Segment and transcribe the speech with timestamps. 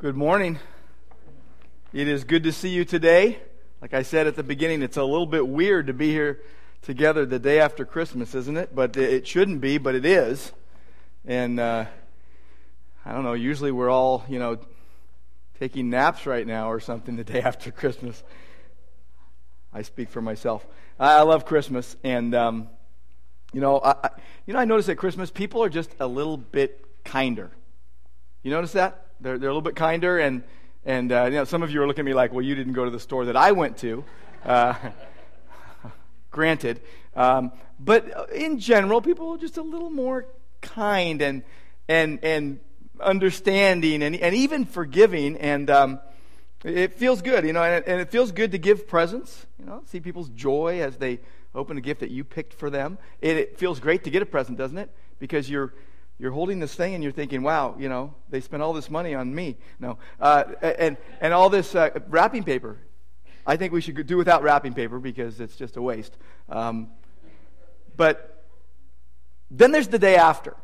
[0.00, 0.60] Good morning.
[1.92, 3.40] It is good to see you today.
[3.82, 6.40] Like I said at the beginning, it's a little bit weird to be here
[6.82, 8.76] together the day after Christmas, isn't it?
[8.76, 10.52] But it shouldn't be, but it is.
[11.26, 11.86] And uh,
[13.04, 14.60] I don't know, usually we're all, you know,
[15.58, 18.22] taking naps right now or something the day after Christmas.
[19.74, 20.64] I speak for myself.
[21.00, 22.68] I love Christmas, and um,
[23.52, 24.10] you know, I,
[24.46, 27.50] you know, I notice at Christmas people are just a little bit kinder.
[28.44, 29.07] You notice that?
[29.20, 30.42] They're, they're a little bit kinder, and,
[30.84, 32.74] and uh, you know, some of you are looking at me like, well, you didn't
[32.74, 34.04] go to the store that I went to.
[34.44, 34.74] Uh,
[36.30, 36.80] granted.
[37.16, 40.26] Um, but in general, people are just a little more
[40.60, 41.42] kind and,
[41.88, 42.60] and, and
[43.00, 45.36] understanding and, and even forgiving.
[45.36, 46.00] And um,
[46.64, 49.82] it feels good, you know, and and it feels good to give presents, you know,
[49.86, 51.20] see people's joy as they
[51.54, 52.98] open a gift that you picked for them.
[53.20, 54.90] It, it feels great to get a present, doesn't it?
[55.18, 55.72] Because you're
[56.18, 59.14] you're holding this thing and you're thinking, wow, you know, they spent all this money
[59.14, 59.56] on me.
[59.78, 59.98] No.
[60.20, 62.78] Uh, and, and all this uh, wrapping paper.
[63.46, 66.16] I think we should do without wrapping paper because it's just a waste.
[66.48, 66.88] Um,
[67.96, 68.44] but
[69.50, 70.56] then there's the day after.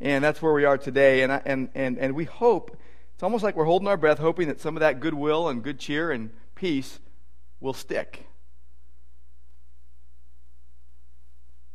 [0.00, 1.22] And that's where we are today.
[1.22, 2.76] And, I, and, and, and we hope,
[3.14, 5.78] it's almost like we're holding our breath, hoping that some of that goodwill and good
[5.78, 6.98] cheer and peace
[7.60, 8.26] will stick.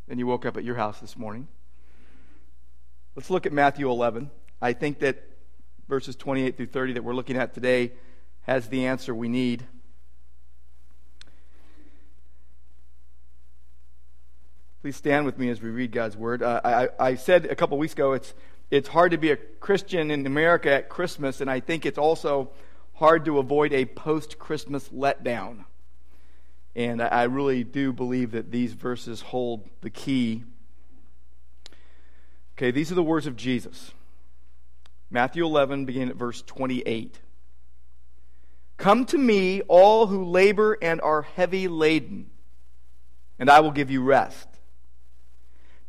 [0.10, 1.48] And you woke up at your house this morning
[3.16, 4.30] Let's look at Matthew 11.
[4.62, 5.24] I think that
[5.88, 7.94] verses 28 through 30 that we're looking at today
[8.42, 9.66] has the answer we need.
[14.82, 16.44] Please stand with me as we read God's word.
[16.44, 18.34] Uh, I, I, said a couple weeks ago it's,
[18.70, 22.52] it's hard to be a Christian in America at Christmas, and I think it's also
[22.96, 25.64] hard to avoid a post Christmas letdown.
[26.76, 30.44] And I, I really do believe that these verses hold the key
[32.58, 33.92] Okay, these are the words of Jesus.
[35.10, 37.20] Matthew 11, beginning at verse 28.
[38.78, 42.30] Come to me, all who labor and are heavy laden,
[43.38, 44.48] and I will give you rest.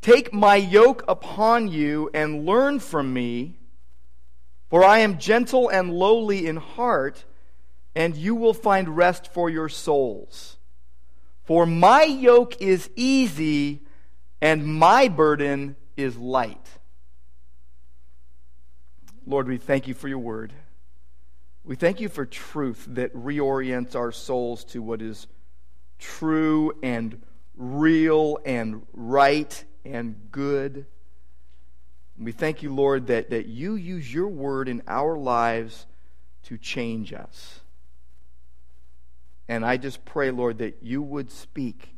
[0.00, 3.54] Take my yoke upon you and learn from me,
[4.68, 7.24] for I am gentle and lowly in heart,
[7.94, 10.56] and you will find rest for your souls.
[11.44, 13.82] For my yoke is easy,
[14.40, 16.66] and my burden is light.
[19.26, 20.52] Lord, we thank you for your word.
[21.64, 25.26] We thank you for truth that reorients our souls to what is
[25.98, 27.20] true and
[27.56, 30.86] real and right and good.
[32.18, 35.86] we thank you, Lord, that, that you use your word in our lives
[36.44, 37.60] to change us.
[39.48, 41.96] And I just pray, Lord, that you would speak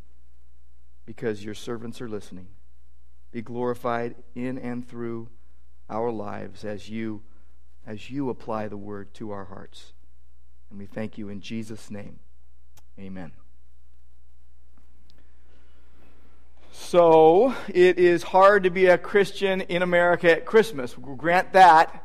[1.07, 2.49] because your servants are listening
[3.31, 5.29] be glorified in and through
[5.91, 7.23] our lives as you
[7.87, 9.95] as you apply the word to our hearts.
[10.71, 12.19] And we thank you in Jesus name.
[12.99, 13.33] Amen.
[16.71, 20.99] So, it is hard to be a Christian in America at Christmas.
[20.99, 22.05] We'll grant that,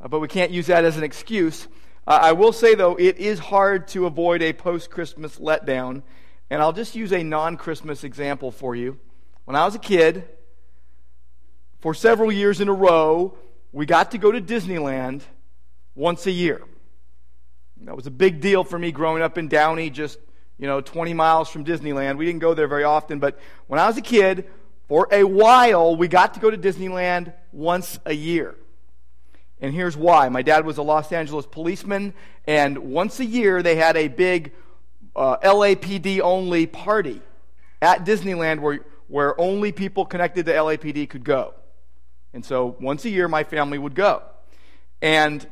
[0.00, 1.68] uh, but we can't use that as an excuse.
[2.06, 6.02] Uh, I will say, though, it is hard to avoid a post Christmas letdown.
[6.50, 8.98] And I'll just use a non Christmas example for you.
[9.44, 10.28] When I was a kid,
[11.84, 13.36] for several years in a row,
[13.70, 15.20] we got to go to Disneyland
[15.94, 16.62] once a year.
[17.82, 20.18] That was a big deal for me growing up in Downey, just,
[20.56, 22.16] you know, 20 miles from Disneyland.
[22.16, 24.46] We didn't go there very often, but when I was a kid,
[24.88, 28.54] for a while, we got to go to Disneyland once a year.
[29.60, 30.30] And here's why.
[30.30, 32.14] My dad was a Los Angeles policeman,
[32.46, 34.52] and once a year they had a big
[35.14, 37.20] uh, LAPD only party
[37.82, 41.52] at Disneyland where, where only people connected to LAPD could go.
[42.34, 44.22] And so once a year, my family would go.
[45.00, 45.46] And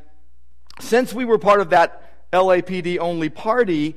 [0.81, 3.97] since we were part of that LAPD only party,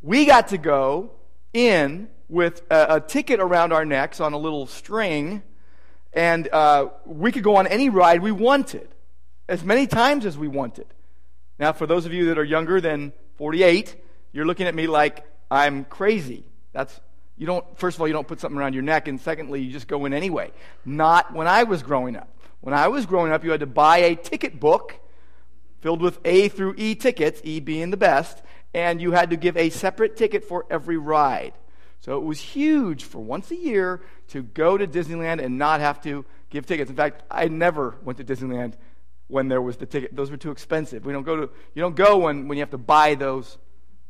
[0.00, 1.10] we got to go
[1.52, 5.42] in with a, a ticket around our necks on a little string,
[6.12, 8.88] and uh, we could go on any ride we wanted,
[9.48, 10.86] as many times as we wanted.
[11.58, 13.96] Now, for those of you that are younger than 48,
[14.32, 16.44] you're looking at me like I'm crazy.
[16.72, 17.00] That's
[17.40, 19.72] you don't, first of all, you don't put something around your neck, and secondly, you
[19.72, 20.52] just go in anyway.
[20.84, 22.28] Not when I was growing up.
[22.60, 25.00] When I was growing up, you had to buy a ticket book
[25.80, 28.42] filled with A through E tickets, E being the best,
[28.74, 31.54] and you had to give a separate ticket for every ride.
[32.00, 36.02] So it was huge for once a year to go to Disneyland and not have
[36.02, 36.90] to give tickets.
[36.90, 38.74] In fact, I never went to Disneyland
[39.28, 40.14] when there was the ticket.
[40.14, 41.06] Those were too expensive.
[41.06, 43.56] We don't go to, you don't go when, when you have to buy those,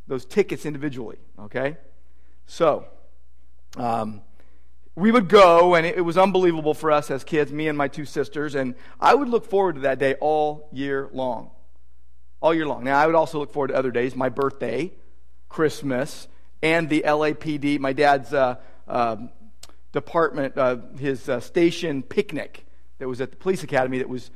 [0.09, 1.77] those tickets individually, okay?
[2.47, 2.87] So,
[3.77, 4.23] um,
[4.97, 7.89] we would go, and it, it was unbelievable for us as kids, me and my
[7.89, 11.51] two sisters, and I would look forward to that day all year long.
[12.41, 12.85] All year long.
[12.85, 14.93] Now, I would also look forward to other days, my birthday,
[15.49, 16.29] Christmas,
[16.63, 18.57] and the LAPD, my dad's uh,
[18.89, 19.17] uh,
[19.93, 22.67] department, uh, his uh, station picnic
[22.99, 24.31] that was at the police academy that was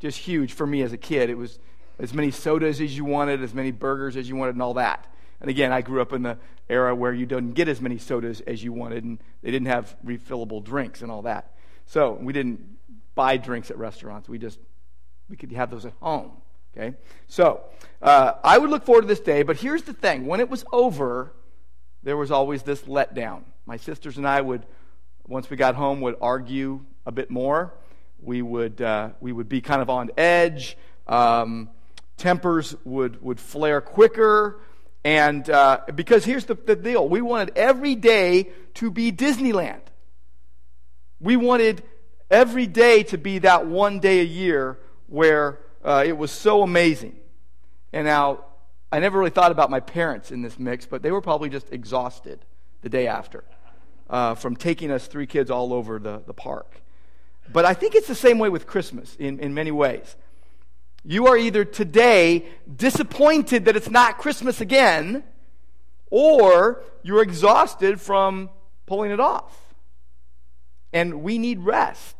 [0.00, 1.30] just huge for me as a kid.
[1.30, 1.58] It was
[1.98, 5.06] as many sodas as you wanted, as many burgers as you wanted, and all that.
[5.40, 6.38] And again, I grew up in the
[6.68, 9.96] era where you didn't get as many sodas as you wanted, and they didn't have
[10.04, 11.54] refillable drinks and all that.
[11.86, 12.78] So we didn't
[13.14, 14.28] buy drinks at restaurants.
[14.28, 14.58] We just
[15.28, 16.32] we could have those at home.
[16.76, 16.96] Okay,
[17.26, 17.62] so
[18.02, 19.42] uh, I would look forward to this day.
[19.42, 21.32] But here's the thing: when it was over,
[22.02, 23.42] there was always this letdown.
[23.64, 24.66] My sisters and I would,
[25.26, 27.74] once we got home, would argue a bit more.
[28.20, 30.76] We would uh, we would be kind of on edge.
[31.06, 31.70] Um,
[32.16, 34.60] tempers would would flare quicker.
[35.08, 39.80] And uh, because here's the, the deal we wanted every day to be Disneyland.
[41.18, 41.82] We wanted
[42.30, 47.16] every day to be that one day a year where uh, it was so amazing.
[47.90, 48.44] And now,
[48.92, 51.72] I never really thought about my parents in this mix, but they were probably just
[51.72, 52.44] exhausted
[52.82, 53.44] the day after
[54.10, 56.82] uh, from taking us three kids all over the, the park.
[57.50, 60.16] But I think it's the same way with Christmas in, in many ways.
[61.04, 65.24] You are either today disappointed that it's not Christmas again,
[66.10, 68.50] or you're exhausted from
[68.86, 69.74] pulling it off.
[70.92, 72.16] And we need rest.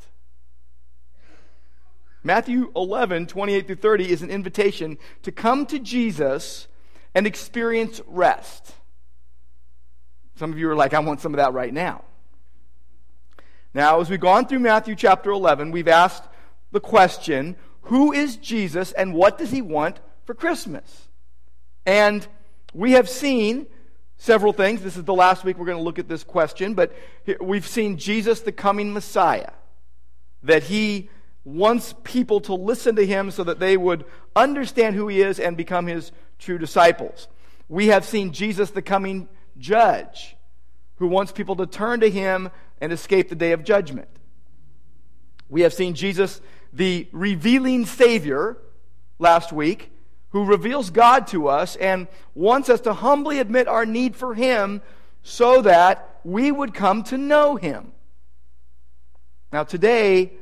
[2.23, 6.69] Matthew 11, 28 through 30 is an invitation to come to Jesus
[7.15, 8.75] and experience rest.
[10.37, 12.05] Some of you are like, I want some of that right now.
[13.75, 16.25] Now, as we've gone through Matthew chapter 11, we've asked
[16.71, 17.57] the question
[17.89, 21.09] who is Jesus and what does he want for Christmas?
[21.87, 22.27] And
[22.75, 23.67] we have seen
[24.19, 24.83] several things.
[24.83, 26.95] This is the last week we're going to look at this question, but
[27.41, 29.53] we've seen Jesus, the coming Messiah,
[30.43, 31.09] that he
[31.45, 34.05] wants people to listen to him so that they would
[34.37, 37.27] understand who he is and become his true disciples.
[37.71, 40.37] We have seen Jesus, the coming judge,
[40.97, 42.51] who wants people to turn to him
[42.83, 44.09] and escape the day of judgment.
[45.49, 46.43] We have seen Jesus,
[46.73, 48.57] the revealing Savior
[49.19, 49.91] last week,
[50.31, 54.83] who reveals God to us and wants us to humbly admit our need for Him
[55.23, 57.93] so that we would come to know Him.
[59.53, 60.33] Now, today,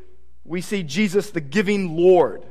[0.44, 2.44] we see Jesus, the giving Lord.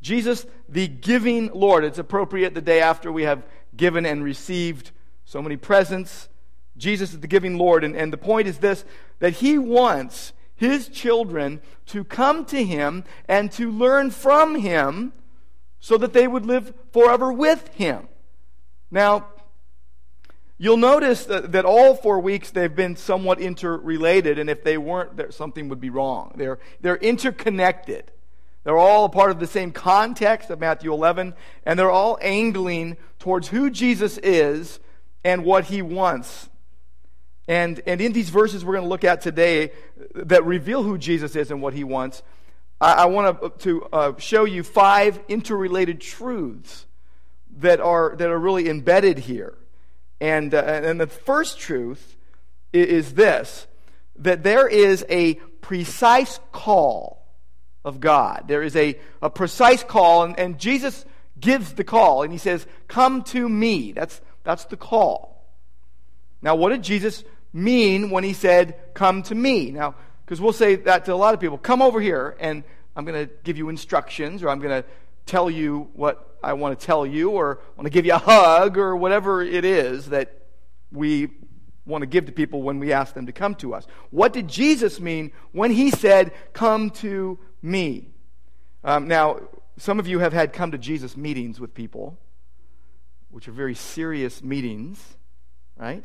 [0.00, 1.84] Jesus, the giving Lord.
[1.84, 3.42] It's appropriate the day after we have
[3.76, 4.90] given and received
[5.24, 6.28] so many presents.
[6.76, 7.84] Jesus is the giving Lord.
[7.84, 8.84] And, and the point is this
[9.20, 10.32] that He wants
[10.66, 15.12] his children to come to him and to learn from him
[15.80, 18.08] so that they would live forever with him.
[18.90, 19.26] Now,
[20.58, 25.16] you'll notice that, that all four weeks they've been somewhat interrelated, and if they weren't,
[25.16, 26.34] there, something would be wrong.
[26.36, 28.12] They're, they're interconnected.
[28.64, 31.34] They're all a part of the same context of Matthew 11,
[31.66, 34.78] and they're all angling towards who Jesus is
[35.24, 36.48] and what he wants
[37.48, 39.72] and, and in these verses we're going to look at today
[40.14, 42.22] that reveal who Jesus is and what he wants,
[42.80, 46.86] I, I want to uh, show you five interrelated truths
[47.58, 49.56] that are, that are really embedded here.
[50.20, 52.16] And, uh, and the first truth
[52.72, 53.66] is this
[54.16, 57.26] that there is a precise call
[57.84, 58.44] of God.
[58.46, 61.04] There is a, a precise call, and, and Jesus
[61.40, 63.92] gives the call, and he says, Come to me.
[63.92, 65.31] That's, that's the call.
[66.42, 69.70] Now, what did Jesus mean when he said, Come to me?
[69.70, 69.94] Now,
[70.24, 72.64] because we'll say that to a lot of people come over here, and
[72.96, 74.88] I'm going to give you instructions, or I'm going to
[75.26, 78.18] tell you what I want to tell you, or I want to give you a
[78.18, 80.42] hug, or whatever it is that
[80.90, 81.28] we
[81.86, 83.86] want to give to people when we ask them to come to us.
[84.10, 88.08] What did Jesus mean when he said, Come to me?
[88.84, 89.40] Um, now,
[89.76, 92.18] some of you have had come to Jesus meetings with people,
[93.30, 95.16] which are very serious meetings,
[95.76, 96.04] right?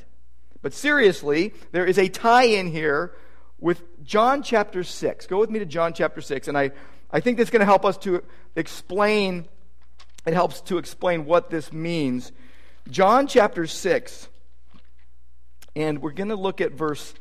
[0.62, 3.14] But seriously, there is a tie in here
[3.60, 5.28] with John chapter 6.
[5.28, 6.48] Go with me to John chapter 6.
[6.48, 6.72] And I,
[7.12, 8.24] I think that's going to help us to
[8.56, 9.48] explain,
[10.26, 12.32] it helps to explain what this means.
[12.90, 14.30] John chapter 6,
[15.76, 17.14] and we're going to look at verse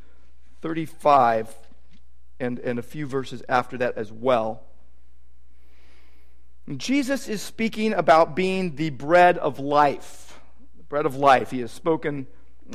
[0.63, 1.55] 35
[2.39, 4.63] and, and a few verses after that as well.
[6.77, 10.39] Jesus is speaking about being the bread of life.
[10.77, 11.51] The bread of life.
[11.51, 12.27] He has spoken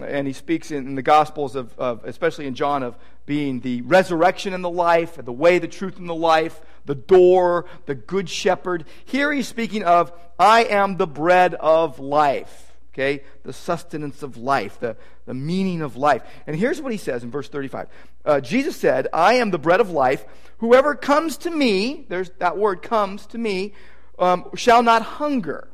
[0.03, 3.81] and he speaks in, in the Gospels of, of, especially in John, of being the
[3.81, 8.29] resurrection and the life, the way, the truth, and the life, the door, the good
[8.29, 8.85] shepherd.
[9.05, 12.73] Here he's speaking of, I am the bread of life.
[12.93, 13.23] okay?
[13.43, 16.23] The sustenance of life, the, the meaning of life.
[16.47, 17.87] And here's what he says in verse 35
[18.23, 20.25] uh, Jesus said, I am the bread of life.
[20.59, 23.73] Whoever comes to me, there's that word comes to me,
[24.19, 25.67] um, shall not hunger.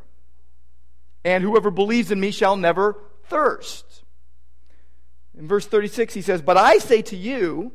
[1.25, 2.95] And whoever believes in me shall never
[3.25, 3.86] thirst.
[5.37, 7.71] In verse 36, he says, But I say to you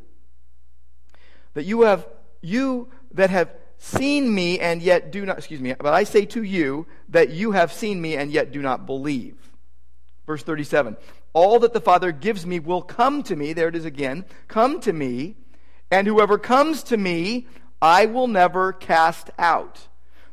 [1.55, 2.07] that you have,
[2.41, 6.43] you that have seen me and yet do not, excuse me, but I say to
[6.43, 9.37] you that you have seen me and yet do not believe.
[10.27, 10.97] Verse 37
[11.33, 13.53] All that the Father gives me will come to me.
[13.53, 14.25] There it is again.
[14.49, 15.37] Come to me.
[15.91, 17.47] And whoever comes to me,
[17.83, 19.89] I will never cast out.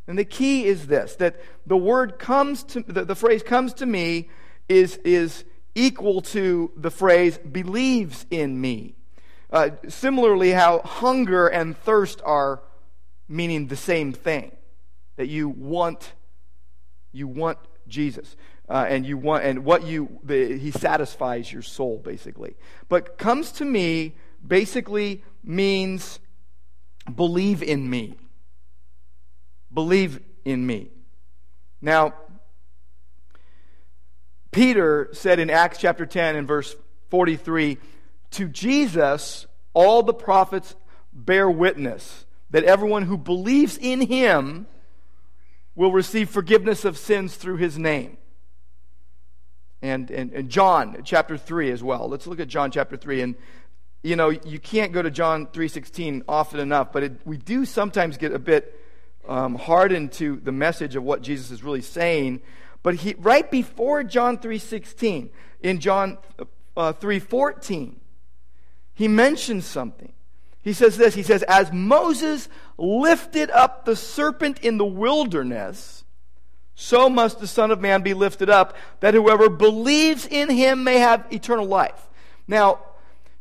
[0.08, 3.86] And the key is this that the word comes to, the, the phrase comes to
[3.86, 4.30] me
[4.68, 5.44] is, is
[5.80, 8.96] equal to the phrase believes in me.
[9.52, 12.62] Uh, similarly, how hunger and thirst are
[13.28, 14.52] meaning the same thing
[15.16, 16.14] that you want
[17.12, 17.58] you want
[17.88, 18.36] jesus
[18.70, 22.56] uh, and you want and what you the, he satisfies your soul basically.
[22.88, 26.20] But comes to me basically means
[27.16, 28.18] believe in me.
[29.74, 30.90] Believe in me.
[31.82, 32.14] Now
[34.52, 36.76] peter said in acts chapter 10 and verse
[37.10, 37.78] 43
[38.32, 40.76] to jesus all the prophets
[41.14, 44.68] bear witness that everyone who believes in him
[45.76, 48.18] will receive forgiveness of sins through his name.
[49.82, 52.10] And, and, and John chapter 3 as well.
[52.10, 53.22] Let's look at John chapter 3.
[53.22, 53.36] And,
[54.04, 58.18] you know, you can't go to John 3.16 often enough, but it, we do sometimes
[58.18, 58.78] get a bit
[59.28, 62.42] um, hardened to the message of what Jesus is really saying.
[62.84, 65.30] But he, right before John 3.16,
[65.62, 66.18] in John
[66.78, 67.96] uh, 3.14,
[68.94, 70.14] he mentions something.
[70.62, 76.04] He says this He says, As Moses lifted up the serpent in the wilderness,
[76.76, 81.00] so must the Son of Man be lifted up, that whoever believes in him may
[81.00, 82.08] have eternal life.
[82.48, 82.80] Now,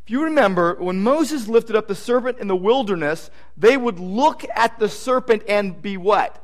[0.05, 4.45] if you remember, when Moses lifted up the serpent in the wilderness, they would look
[4.57, 6.43] at the serpent and be what?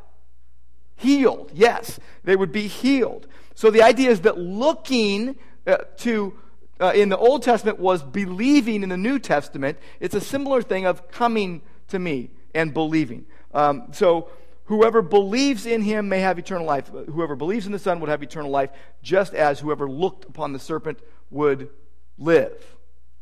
[0.96, 1.50] Healed.
[1.54, 3.26] Yes, they would be healed.
[3.54, 5.36] So the idea is that looking
[5.66, 6.34] uh, to
[6.80, 9.78] uh, in the Old Testament was believing in the New Testament.
[10.00, 13.26] It's a similar thing of coming to me and believing.
[13.52, 14.28] Um, so
[14.64, 16.88] whoever believes in him may have eternal life.
[16.88, 18.70] Whoever believes in the Son would have eternal life,
[19.02, 20.98] just as whoever looked upon the serpent
[21.30, 21.70] would
[22.18, 22.52] live.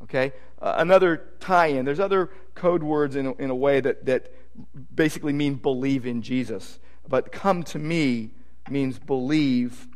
[0.05, 0.33] Okay?
[0.61, 1.85] Uh, another tie in.
[1.85, 4.33] There's other code words in in a way that, that
[4.95, 6.79] basically mean believe in Jesus.
[7.09, 8.31] But come to me
[8.71, 9.89] means believe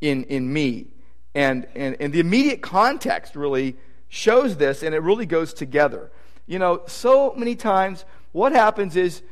[0.00, 0.88] in, in me.
[1.34, 3.76] And, and, and the immediate context really
[4.08, 6.10] shows this, and it really goes together.
[6.46, 9.22] You know, so many times what happens is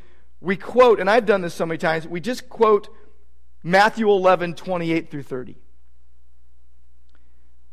[0.40, 2.88] we quote, and I've done this so many times, we just quote
[3.62, 5.56] Matthew 11, 28 through 30.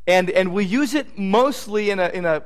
[0.07, 2.43] And, and we use it mostly in a, in, a,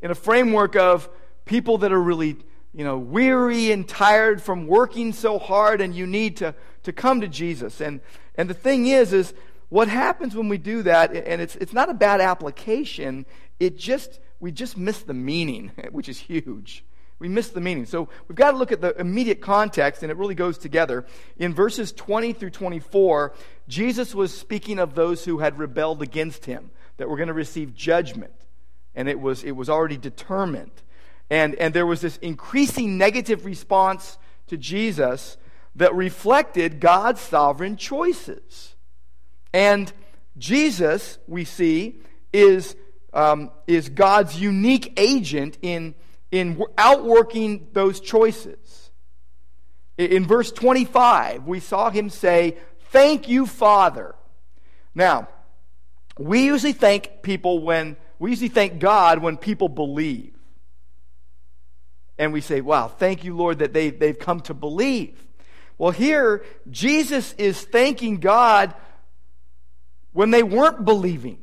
[0.00, 1.08] in a framework of
[1.44, 2.36] people that are really
[2.76, 7.22] you know, weary and tired from working so hard, and you need to, to come
[7.22, 7.80] to Jesus.
[7.80, 8.02] And,
[8.34, 9.32] and the thing is, is
[9.70, 13.24] what happens when we do that, and it's, it's not a bad application,
[13.58, 16.84] it just, we just miss the meaning, which is huge.
[17.18, 17.86] We miss the meaning.
[17.86, 21.06] So we've got to look at the immediate context, and it really goes together.
[21.38, 23.32] In verses 20 through 24,
[23.68, 27.74] Jesus was speaking of those who had rebelled against him, that were going to receive
[27.74, 28.34] judgment.
[28.94, 30.82] And it was, it was already determined.
[31.30, 35.36] And, and there was this increasing negative response to Jesus
[35.74, 38.74] that reflected God's sovereign choices.
[39.52, 39.92] And
[40.38, 42.00] Jesus, we see,
[42.32, 42.76] is,
[43.12, 45.94] um, is God's unique agent in,
[46.30, 48.90] in outworking those choices.
[49.98, 52.56] In verse 25, we saw him say,
[52.90, 54.14] Thank you, Father.
[54.94, 55.28] Now,
[56.18, 60.35] we usually thank people when, we usually thank God when people believe.
[62.18, 65.22] And we say, Wow, thank you, Lord, that they, they've come to believe.
[65.78, 68.74] Well, here, Jesus is thanking God
[70.12, 71.38] when they weren't believing,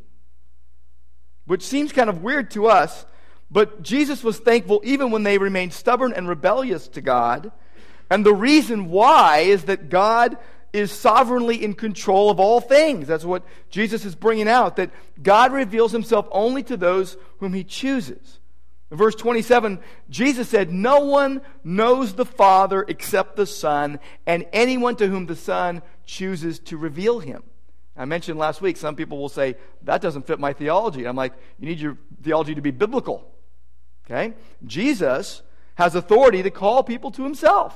[1.45, 3.05] which seems kind of weird to us.
[3.51, 7.51] But Jesus was thankful even when they remained stubborn and rebellious to God.
[8.09, 10.37] And the reason why is that God
[10.73, 13.07] is sovereignly in control of all things.
[13.07, 14.89] That's what Jesus is bringing out, that
[15.21, 18.39] God reveals himself only to those whom he chooses.
[18.93, 19.79] In verse 27,
[20.12, 25.35] Jesus said, No one knows the Father except the Son, and anyone to whom the
[25.35, 27.41] Son chooses to reveal him.
[27.97, 31.05] I mentioned last week, some people will say, that doesn't fit my theology.
[31.05, 33.27] I'm like, you need your theology to be biblical.
[34.05, 34.35] Okay?
[34.63, 35.41] Jesus
[35.73, 37.75] has authority to call people to himself.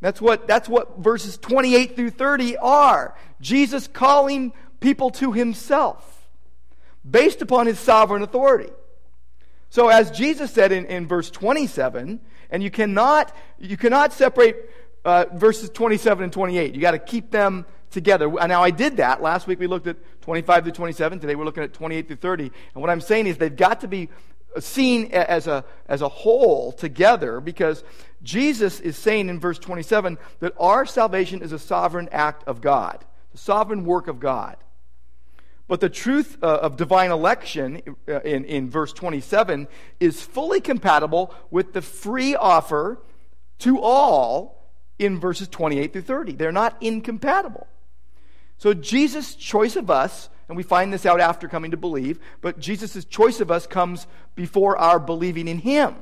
[0.00, 3.14] That's what, that's what verses 28 through 30 are.
[3.42, 6.30] Jesus calling people to himself
[7.08, 8.72] based upon his sovereign authority.
[9.70, 12.20] So, as Jesus said in, in verse 27,
[12.50, 14.70] and you cannot, you cannot separate
[15.04, 16.74] uh, verses 27 and 28.
[16.74, 18.28] You got to keep them together.
[18.28, 19.22] Now, I did that.
[19.22, 21.20] Last week we looked at 25 to 27.
[21.20, 22.44] Today we're looking at 28 through 30.
[22.74, 24.08] And what I'm saying is they've got to be
[24.58, 27.84] seen as a, as a whole together because
[28.22, 33.04] Jesus is saying in verse 27 that our salvation is a sovereign act of God,
[33.32, 34.56] the sovereign work of God.
[35.68, 39.68] But the truth uh, of divine election uh, in, in verse 27
[40.00, 42.98] is fully compatible with the free offer
[43.58, 46.32] to all in verses 28 through 30.
[46.32, 47.66] They're not incompatible.
[48.56, 52.58] So Jesus' choice of us, and we find this out after coming to believe, but
[52.58, 55.96] Jesus' choice of us comes before our believing in him.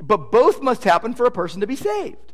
[0.00, 2.33] But both must happen for a person to be saved.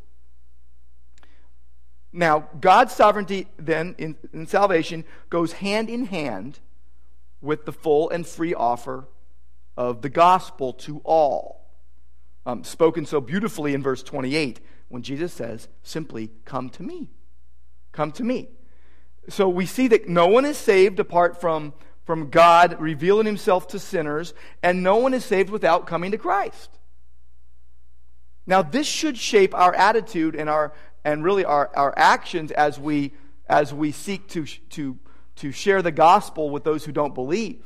[2.13, 6.59] Now, God's sovereignty then in, in salvation goes hand in hand
[7.41, 9.09] with the full and free offer
[9.77, 11.69] of the gospel to all.
[12.47, 17.11] Um, spoken so beautifully in verse 28 when Jesus says, simply, Come to me.
[17.93, 18.49] Come to me.
[19.29, 21.75] So we see that no one is saved apart from,
[22.05, 26.71] from God revealing himself to sinners, and no one is saved without coming to Christ.
[28.47, 30.73] Now, this should shape our attitude and, our,
[31.05, 33.13] and really our, our actions as we,
[33.49, 34.99] as we seek to, to,
[35.37, 37.65] to share the gospel with those who don't believe.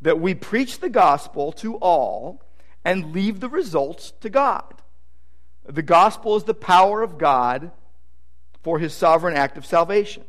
[0.00, 2.42] That we preach the gospel to all
[2.84, 4.74] and leave the results to God.
[5.64, 7.70] The gospel is the power of God
[8.62, 10.24] for his sovereign act of salvation.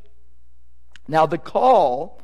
[1.07, 2.21] Now, the call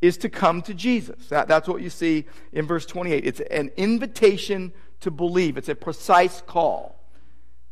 [0.00, 1.28] is to come to Jesus.
[1.28, 3.24] That, that's what you see in verse 28.
[3.24, 6.99] It's an invitation to believe, it's a precise call.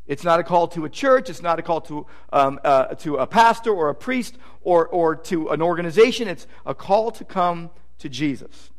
[0.08, 1.28] It's not a call to a church.
[1.28, 5.14] It's not a call to, um, uh, to a pastor or a priest or, or
[5.14, 6.26] to an organization.
[6.26, 8.70] It's a call to come to Jesus.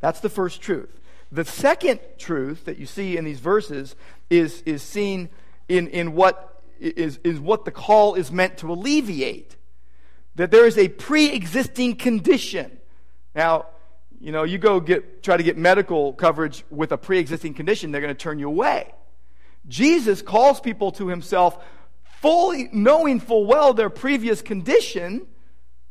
[0.00, 1.00] That's the first truth.
[1.32, 3.96] The second truth that you see in these verses
[4.28, 5.30] is, is seen
[5.68, 9.56] in, in what is, is what the call is meant to alleviate
[10.34, 12.78] that there is a pre existing condition.
[13.34, 13.66] Now,
[14.20, 17.90] you know, you go get, try to get medical coverage with a pre existing condition,
[17.90, 18.92] they're going to turn you away.
[19.66, 21.62] Jesus calls people to himself
[22.20, 25.26] fully knowing full well their previous condition,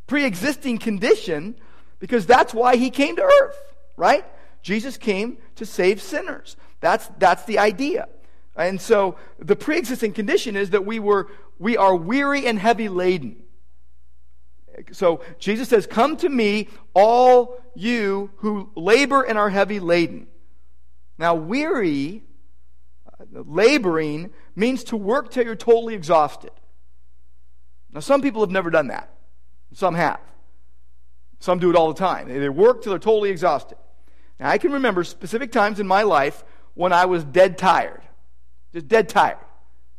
[0.08, 1.56] pre existing condition,
[2.00, 3.58] because that's why he came to earth,
[3.98, 4.26] right?
[4.62, 6.56] Jesus came to save sinners.
[6.80, 8.08] That's, that's the idea.
[8.56, 12.90] And so the pre existing condition is that we, were, we are weary and heavy
[12.90, 13.44] laden.
[14.92, 20.28] So Jesus says, Come to me, all you who labor and are heavy laden.
[21.18, 22.24] Now, weary,
[23.32, 26.52] laboring, means to work till you're totally exhausted.
[27.92, 29.14] Now, some people have never done that.
[29.74, 30.20] Some have.
[31.40, 32.28] Some do it all the time.
[32.28, 33.78] They work till they're totally exhausted.
[34.40, 38.02] Now, I can remember specific times in my life when I was dead tired.
[38.74, 39.38] Just dead tired.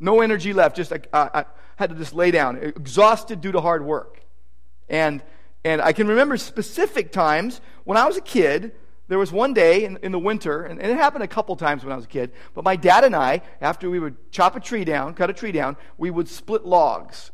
[0.00, 0.76] No energy left.
[0.76, 1.44] Just I, I
[1.76, 4.20] had to just lay down, exhausted due to hard work.
[4.88, 5.22] And,
[5.64, 8.72] and I can remember specific times when I was a kid.
[9.06, 11.84] There was one day in, in the winter, and, and, it happened a couple times
[11.84, 14.60] when I was a kid, but my dad and I, after we would chop a
[14.60, 17.30] tree down, cut a tree down, we would split logs.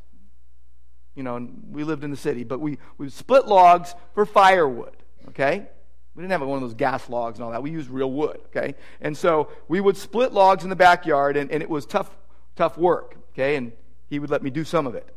[1.15, 4.97] You know, we lived in the city, but we, we would split logs for firewood,
[5.29, 5.69] okay?
[6.15, 7.63] We didn't have one of those gas logs and all that.
[7.63, 8.75] We used real wood, okay?
[9.01, 12.11] And so we would split logs in the backyard, and, and it was tough,
[12.57, 13.55] tough work, okay?
[13.55, 13.73] And
[14.09, 15.15] he would let me do some of it.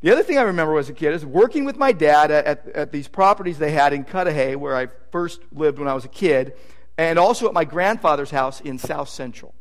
[0.00, 2.68] The other thing I remember as a kid is working with my dad at, at,
[2.68, 6.08] at, these properties they had in Cudahy, where I first lived when I was a
[6.08, 6.54] kid,
[6.96, 9.54] and also at my grandfather's house in South Central.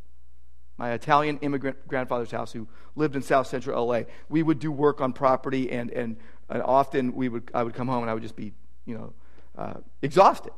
[0.78, 4.04] My Italian immigrant grandfather's house, who lived in South Central LA.
[4.30, 6.16] We would do work on property, and, and,
[6.48, 8.54] and often we would, I would come home and I would just be,
[8.86, 9.14] you know,
[9.58, 10.54] uh, exhausted.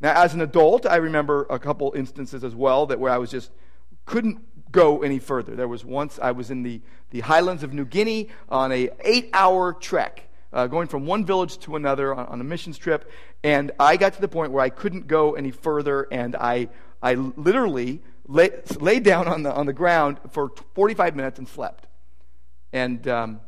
[0.00, 3.30] Now, as an adult, I remember a couple instances as well that where I was
[3.30, 3.52] just
[4.06, 4.40] couldn't
[4.70, 5.54] go any further.
[5.54, 6.80] There was once I was in the,
[7.10, 11.58] the highlands of New Guinea on a eight hour trek, uh, going from one village
[11.60, 13.10] to another on, on, a missions trip,
[13.42, 16.68] and I got to the point where I couldn't go any further, and I,
[17.02, 21.86] I literally lay, laid down on the, on the ground for 45 minutes and slept.
[22.72, 23.40] And, um,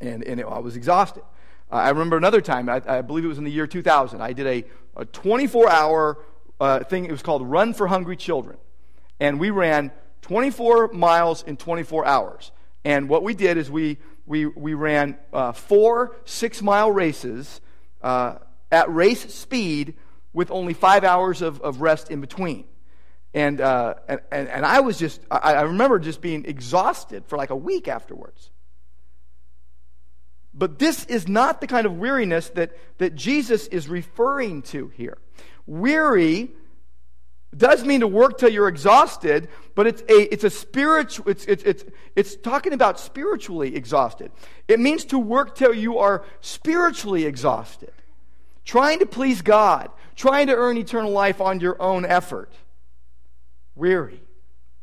[0.00, 1.22] and, and it, I was exhausted.
[1.70, 4.32] Uh, I remember another time, I, I, believe it was in the year 2000, I
[4.32, 4.64] did a,
[4.96, 6.18] a 24 hour
[6.60, 7.04] uh, thing.
[7.04, 8.58] It was called Run for Hungry Children.
[9.20, 12.52] And we ran 24 miles in 24 hours.
[12.84, 17.60] And what we did is we, we, we ran uh, four six mile races
[18.02, 18.38] uh,
[18.70, 19.94] at race speed
[20.32, 22.64] with only five hours of, of rest in between.
[23.34, 27.38] And, uh, and, and, and, I was just, I, I remember just being exhausted for
[27.38, 28.50] like a week afterwards.
[30.54, 35.16] But this is not the kind of weariness that, that Jesus is referring to here.
[35.66, 36.50] Weary
[37.56, 41.62] does mean to work till you're exhausted, but it's a, it's a spiritual, it's, it's,
[41.64, 41.84] it's,
[42.16, 44.32] it's talking about spiritually exhausted.
[44.68, 47.92] It means to work till you are spiritually exhausted,
[48.64, 52.52] trying to please God, trying to earn eternal life on your own effort.
[53.74, 54.22] Weary.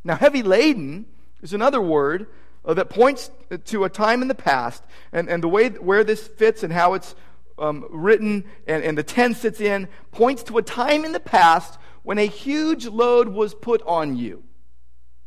[0.03, 1.05] Now, heavy laden
[1.41, 2.27] is another word
[2.63, 3.31] uh, that points
[3.65, 6.93] to a time in the past, and, and the way where this fits and how
[6.93, 7.15] it's
[7.57, 11.77] um, written and, and the tense it's in points to a time in the past
[12.09, 14.43] when a huge load was put on you.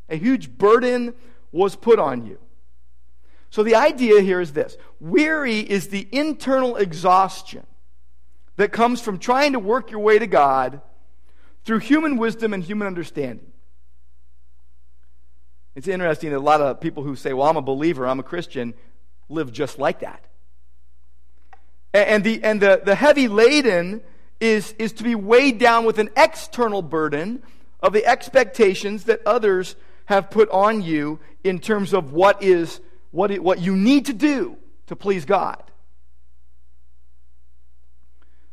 [0.08, 1.14] A huge burden
[1.52, 2.40] was put on you.
[3.50, 7.64] So the idea here is this weary is the internal exhaustion
[8.56, 10.80] that comes from trying to work your way to God
[11.64, 13.52] through human wisdom and human understanding.
[15.76, 18.24] It's interesting that a lot of people who say, Well, I'm a believer, I'm a
[18.24, 18.74] Christian,
[19.28, 20.24] live just like that.
[21.94, 24.02] And the, and the, the heavy laden
[24.42, 27.42] is, is to be weighed down with an external burden
[27.80, 29.76] of the expectations that others
[30.06, 32.80] have put on you in terms of what is
[33.12, 34.56] what, it, what you need to do
[34.88, 35.62] to please God.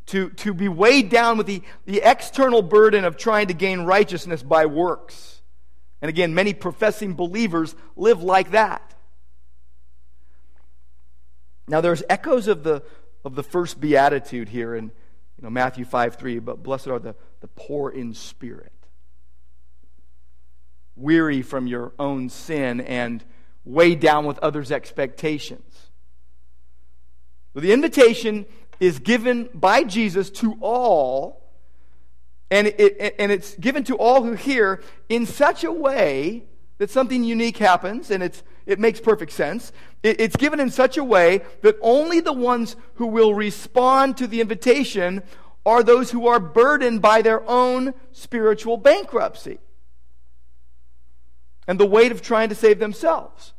[0.08, 4.44] To, to be weighed down with the, the external burden of trying to gain righteousness
[4.44, 5.42] by works.
[6.02, 8.94] And again, many professing believers live like that.
[11.68, 12.84] Now, there's echoes of the,
[13.26, 14.92] of the first beatitude here in
[15.40, 18.74] you know, Matthew 5 3, but blessed are the, the poor in spirit,
[20.98, 23.24] weary from your own sin and
[23.64, 25.92] weighed down with others' expectations.
[27.56, 28.46] the invitation
[28.82, 31.40] is given by Jesus to all
[32.52, 36.46] and, it, and it's given to all who hear in such a way
[36.80, 39.72] that something unique happens, and it's, it makes perfect sense.
[40.04, 44.28] It, it's given in such a way that only the ones who will respond to
[44.28, 45.24] the invitation
[45.66, 49.60] are those who are burdened by their own spiritual bankruptcy
[51.68, 53.54] and the weight of trying to save themselves.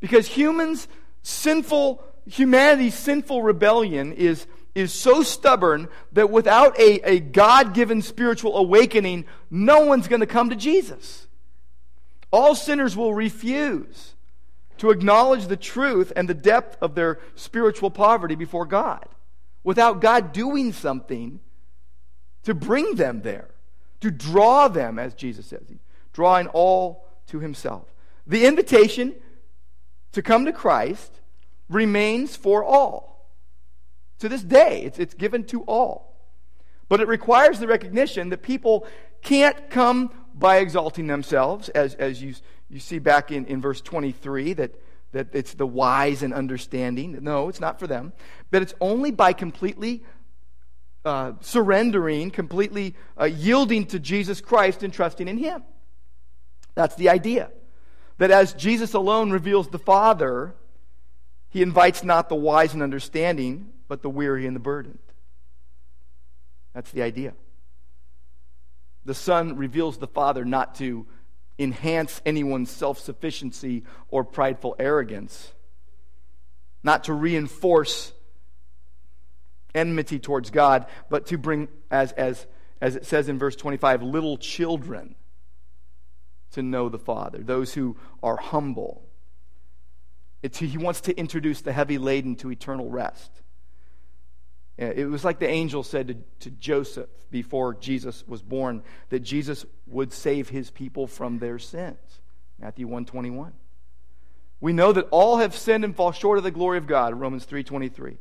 [0.00, 0.88] Because humans'
[1.22, 8.58] sinful, humanity's sinful rebellion is is so stubborn that without a, a God given spiritual
[8.58, 11.28] awakening, no one's going to come to Jesus.
[12.30, 14.15] All sinners will refuse
[14.78, 19.08] to acknowledge the truth and the depth of their spiritual poverty before God
[19.66, 21.40] without God doing something
[22.44, 23.48] to bring them there,
[24.00, 25.64] to draw them, as Jesus says,
[26.12, 27.92] drawing all to himself.
[28.28, 29.16] The invitation
[30.12, 31.20] to come to Christ
[31.68, 33.28] remains for all.
[34.20, 36.16] To this day, it's, it's given to all.
[36.88, 38.86] But it requires the recognition that people
[39.22, 42.34] can't come by exalting themselves, as, as you,
[42.68, 44.74] you see back in, in verse 23, that,
[45.12, 47.18] that it's the wise and understanding.
[47.22, 48.12] No, it's not for them.
[48.50, 50.04] But it's only by completely
[51.04, 55.62] uh, surrendering, completely uh, yielding to Jesus Christ and trusting in Him.
[56.74, 57.50] That's the idea.
[58.18, 60.54] That as Jesus alone reveals the Father,
[61.48, 64.98] He invites not the wise and understanding, but the weary and the burdened.
[66.74, 67.32] That's the idea.
[69.06, 71.06] The Son reveals the Father not to
[71.60, 75.52] enhance anyone's self sufficiency or prideful arrogance,
[76.82, 78.12] not to reinforce
[79.76, 82.46] enmity towards God, but to bring, as, as,
[82.80, 85.14] as it says in verse 25, little children
[86.50, 89.04] to know the Father, those who are humble.
[90.42, 93.30] It's, he wants to introduce the heavy laden to eternal rest.
[94.78, 99.64] It was like the angel said to, to, Joseph before Jesus was born that Jesus
[99.86, 101.96] would save his people from their sins.
[102.58, 103.52] Matthew 121.
[104.60, 107.46] We know that all have sinned and fall short of the glory of God, Romans
[107.46, 108.16] 3.23.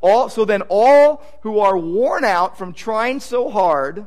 [0.00, 4.06] All, so then all who are worn out from trying so hard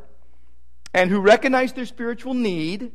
[0.93, 2.91] and who recognize their spiritual need,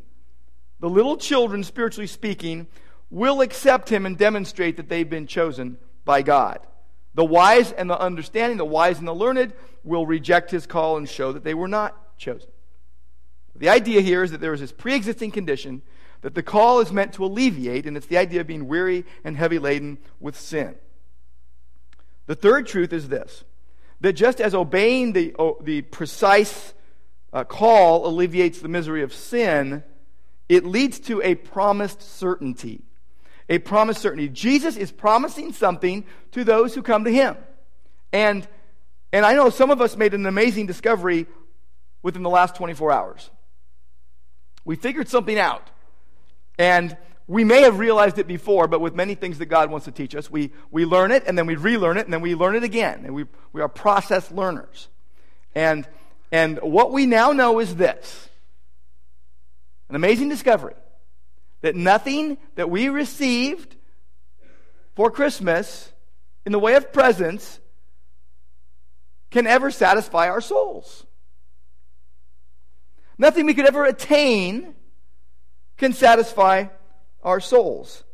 [0.81, 2.67] the little children, spiritually speaking,
[3.11, 6.59] will accept him and demonstrate that they've been chosen by God.
[7.15, 9.53] The wise and the understanding, the wise and the learned,
[9.85, 12.51] will reject his call and show that they were not chosen.
[13.55, 15.83] The idea here is that there is this pre existing condition
[16.23, 19.37] that the call is meant to alleviate, and it's the idea of being weary and
[19.37, 20.75] heavy laden with sin.
[22.27, 23.45] The third truth is this
[24.01, 26.75] that just as obeying the, the precise
[27.33, 29.85] uh, call alleviates the misery of sin,
[30.49, 32.83] it leads to a promised certainty
[33.49, 34.29] a promised certainty.
[34.29, 37.37] Jesus is promising something to those who come to him.
[38.13, 38.47] And,
[39.13, 41.27] and I know some of us made an amazing discovery
[42.03, 43.31] within the last 24 hours.
[44.65, 45.71] We figured something out.
[46.59, 49.93] And we may have realized it before, but with many things that God wants to
[49.93, 52.55] teach us, we, we learn it and then we relearn it and then we learn
[52.55, 53.03] it again.
[53.05, 54.89] And we, we are process learners.
[55.55, 55.89] And,
[56.31, 58.29] and what we now know is this
[59.89, 60.75] an amazing discovery
[61.65, 63.75] that nothing that we received
[64.95, 65.91] for Christmas
[66.45, 67.59] in the way of presents
[69.31, 71.07] can ever satisfy our souls.
[73.17, 74.75] Nothing we could ever attain
[75.79, 76.67] can satisfy
[77.23, 78.05] our souls.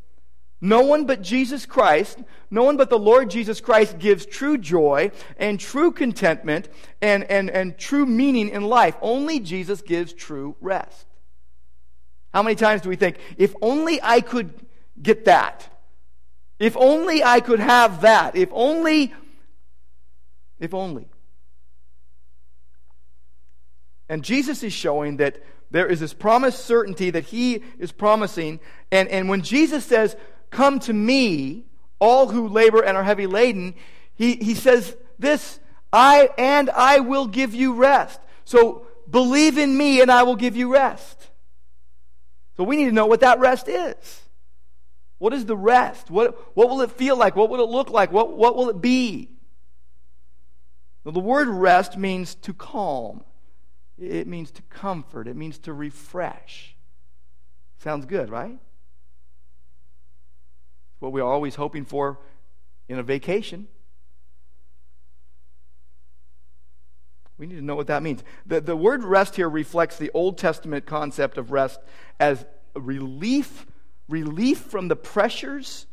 [0.60, 2.20] No one but Jesus Christ,
[2.52, 6.68] no one but the Lord Jesus Christ gives true joy and true contentment
[7.02, 8.94] and, and, and true meaning in life.
[9.02, 11.08] Only Jesus gives true rest.
[12.32, 14.54] How many times do we think, if only I could
[15.00, 15.68] get that?
[16.58, 18.36] If only I could have that.
[18.36, 19.12] If only,
[20.58, 21.08] if only.
[24.08, 28.60] And Jesus is showing that there is this promised certainty that he is promising.
[28.90, 30.16] And, and when Jesus says,
[30.50, 31.64] Come to me,
[32.00, 33.74] all who labor and are heavy laden,
[34.16, 35.60] he, he says this,
[35.92, 38.20] I and I will give you rest.
[38.44, 41.29] So believe in me and I will give you rest.
[42.60, 44.20] So we need to know what that rest is.
[45.16, 46.10] What is the rest?
[46.10, 47.34] What, what will it feel like?
[47.34, 48.12] What will it look like?
[48.12, 49.30] What, what will it be?
[51.06, 53.24] The word rest means to calm,
[53.98, 56.76] it means to comfort, it means to refresh.
[57.78, 58.58] Sounds good, right?
[60.98, 62.18] What we're always hoping for
[62.90, 63.68] in a vacation.
[67.40, 68.22] We need to know what that means.
[68.44, 71.80] The, the word rest here reflects the Old Testament concept of rest
[72.20, 73.66] as relief
[74.10, 75.86] relief from the pressures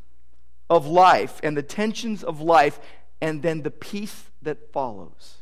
[0.69, 2.79] of life and the tensions of life,
[3.21, 5.35] and then the peace that follows.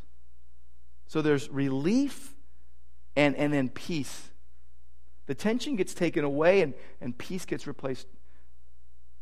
[1.08, 2.36] So there's relief
[3.16, 4.30] and, and then peace.
[5.26, 8.06] The tension gets taken away and, and peace gets replaced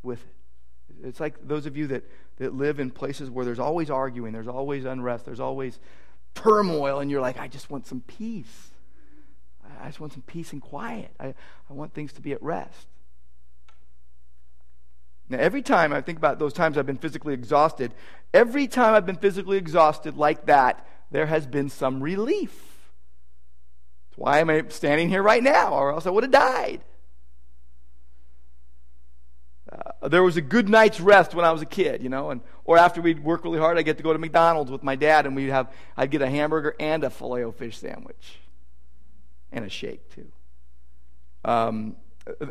[0.01, 1.07] with it.
[1.07, 2.03] It's like those of you that,
[2.37, 5.79] that live in places where there's always arguing, there's always unrest, there's always
[6.33, 8.71] turmoil, and you're like, I just want some peace.
[9.81, 11.11] I just want some peace and quiet.
[11.19, 11.27] I,
[11.69, 12.87] I want things to be at rest.
[15.29, 17.93] Now, every time I think about those times I've been physically exhausted,
[18.33, 22.91] every time I've been physically exhausted like that, there has been some relief.
[24.09, 26.81] That's why am I'm standing here right now, or else I would have died.
[29.73, 32.41] Uh, there was a good night's rest when I was a kid, you know, and
[32.65, 35.25] or after we'd work really hard, I'd get to go to McDonald's with my dad,
[35.25, 38.39] and we'd have I'd get a hamburger and a filet o fish sandwich,
[39.51, 40.31] and a shake too.
[41.45, 41.95] Um,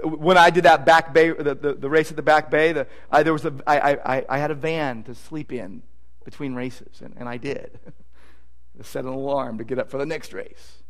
[0.04, 2.86] when I did that back bay, the, the, the race at the back bay, the,
[3.10, 5.82] I, there was a, I, I, I had a van to sleep in
[6.24, 7.78] between races, and, and I did.
[8.82, 10.81] Set an alarm to get up for the next race.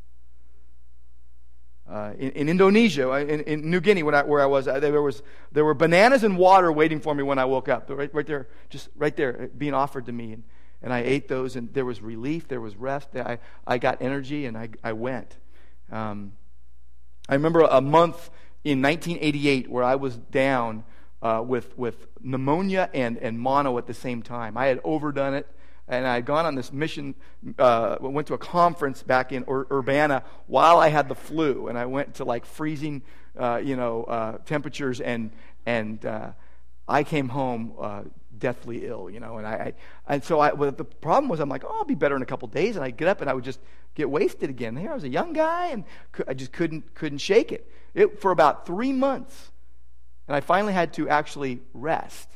[1.92, 5.22] Uh, in, in, Indonesia, in, in, New Guinea, I, where I was, uh, there was
[5.52, 7.90] there were bananas and water waiting for me when I woke up.
[7.90, 10.44] Right, right there, just right there, uh, being offered to me, and,
[10.80, 13.10] and I ate those, and there was relief, there was rest.
[13.14, 15.36] I, I got energy, and I, I went.
[15.90, 16.32] Um,
[17.28, 18.30] I remember a month
[18.64, 20.84] in 1988 where I was down
[21.20, 24.56] uh, with, with pneumonia and, and mono at the same time.
[24.56, 25.46] I had overdone it,
[25.92, 27.14] and I had gone on this mission,
[27.58, 31.76] uh, went to a conference back in Ur- Urbana while I had the flu, and
[31.76, 33.02] I went to like freezing,
[33.38, 35.30] uh, you know, uh, temperatures, and,
[35.66, 36.32] and uh,
[36.88, 38.02] I came home uh,
[38.38, 39.74] deathly ill, you know, and I, I
[40.14, 42.26] and so I, well, the problem was I'm like, oh, I'll be better in a
[42.26, 43.60] couple days, and I get up and I would just
[43.94, 44.74] get wasted again.
[44.76, 45.84] Here I was a young guy, and
[46.26, 47.70] I just couldn't couldn't shake it.
[47.92, 49.52] it for about three months,
[50.26, 52.28] and I finally had to actually rest.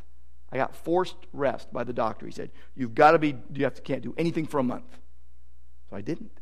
[0.53, 2.27] I got forced rest by the doctor.
[2.27, 4.99] He said, "You've got to be, you have to can't do anything for a month."
[5.91, 6.41] So I didn't.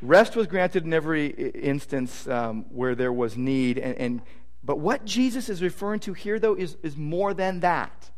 [0.00, 4.22] Rest was granted in every instance um, where there was need, and, and
[4.64, 8.10] but what Jesus is referring to here, though, is, is more than that.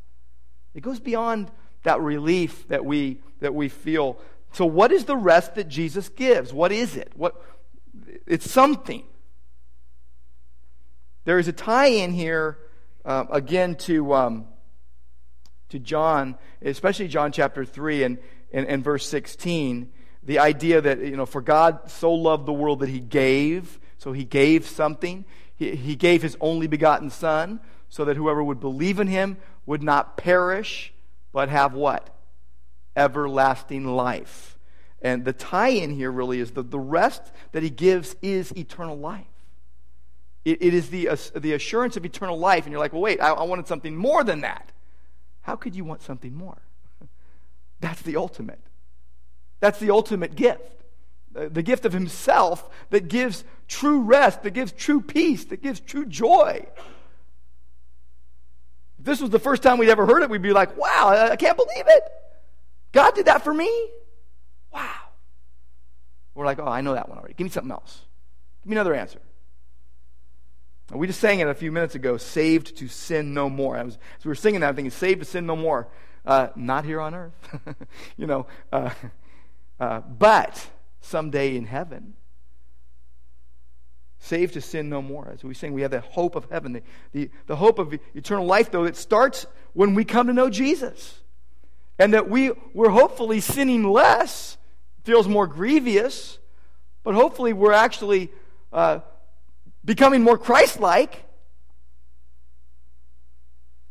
[0.75, 1.51] It goes beyond
[1.85, 4.19] that relief that we, that we feel.
[4.53, 6.53] So, what is the rest that Jesus gives?
[6.53, 7.13] What is it?
[7.17, 7.41] What,
[8.27, 9.05] it's something.
[11.25, 12.59] There is a tie in here,
[13.05, 14.47] uh, again, to, um,
[15.71, 18.19] to John, especially John chapter 3 and,
[18.53, 19.91] and, and verse 16.
[20.23, 24.13] The idea that, you know, for God so loved the world that he gave, so
[24.13, 25.25] he gave something.
[25.57, 29.83] He, he gave his only begotten Son so that whoever would believe in him would
[29.83, 30.93] not perish,
[31.33, 32.11] but have what?
[32.97, 34.59] Everlasting life.
[35.01, 38.99] And the tie in here really is that the rest that he gives is eternal
[38.99, 39.27] life.
[40.45, 42.65] It, it is the, uh, the assurance of eternal life.
[42.65, 44.73] And you're like, well, wait, I, I wanted something more than that.
[45.43, 46.59] How could you want something more?
[47.81, 48.61] That's the ultimate.
[49.61, 50.83] That's the ultimate gift.
[51.33, 56.07] The gift of Himself that gives true rest, that gives true peace, that gives true
[56.07, 56.65] joy.
[58.99, 61.35] If this was the first time we'd ever heard it, we'd be like, wow, I
[61.35, 62.03] can't believe it.
[62.93, 63.89] God did that for me?
[64.73, 64.93] Wow.
[66.35, 67.35] We're like, oh, I know that one already.
[67.35, 68.03] Give me something else.
[68.63, 69.19] Give me another answer.
[70.95, 73.77] We just sang it a few minutes ago, saved to sin no more.
[73.77, 75.89] As we were singing that, I'm thinking, saved to sin no more.
[76.25, 77.35] Uh, not here on earth.
[78.17, 78.91] you know, uh,
[79.79, 80.67] uh, but
[81.01, 82.15] someday in heaven.
[84.19, 85.31] Saved to sin no more.
[85.35, 86.73] As we sing, we have the hope of heaven.
[86.73, 90.49] The, the, the hope of eternal life, though, it starts when we come to know
[90.49, 91.21] Jesus.
[91.99, 94.57] And that we, we're hopefully sinning less,
[95.05, 96.39] feels more grievous,
[97.03, 98.33] but hopefully we're actually
[98.73, 99.01] uh,
[99.85, 101.25] becoming more Christ like.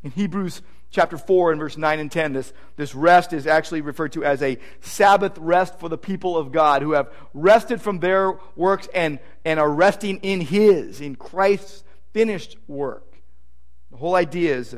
[0.03, 0.61] In Hebrews
[0.93, 4.41] chapter 4 and verse 9 and 10, this, this rest is actually referred to as
[4.41, 9.19] a Sabbath rest for the people of God who have rested from their works and,
[9.43, 13.15] and are resting in His, in Christ's finished work.
[13.91, 14.75] The whole idea is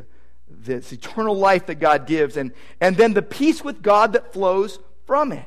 [0.47, 4.79] this eternal life that God gives, and, and then the peace with God that flows
[5.05, 5.45] from it.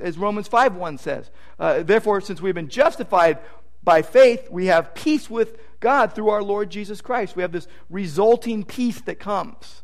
[0.00, 1.30] As, Romans 5 1 says.
[1.58, 3.38] Uh, Therefore, since we've been justified
[3.82, 7.34] by faith, we have peace with God through our Lord Jesus Christ.
[7.34, 9.82] We have this resulting peace that comes.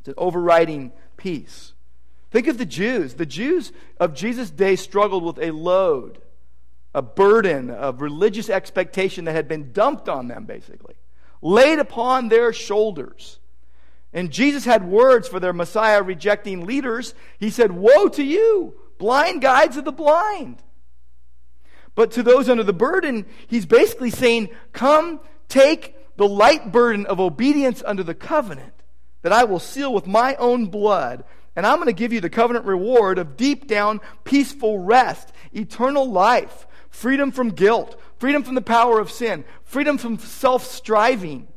[0.00, 1.74] It's an overriding peace.
[2.30, 3.14] Think of the Jews.
[3.14, 6.18] The Jews of Jesus' day struggled with a load,
[6.94, 10.94] a burden of religious expectation that had been dumped on them, basically,
[11.42, 13.38] laid upon their shoulders.
[14.12, 17.14] And Jesus had words for their Messiah rejecting leaders.
[17.38, 20.62] He said, Woe to you, blind guides of the blind.
[21.96, 27.18] But to those under the burden, he's basically saying, Come, take the light burden of
[27.18, 28.74] obedience under the covenant
[29.22, 31.24] that I will seal with my own blood.
[31.56, 36.08] And I'm going to give you the covenant reward of deep down, peaceful rest, eternal
[36.08, 41.48] life, freedom from guilt, freedom from the power of sin, freedom from self striving.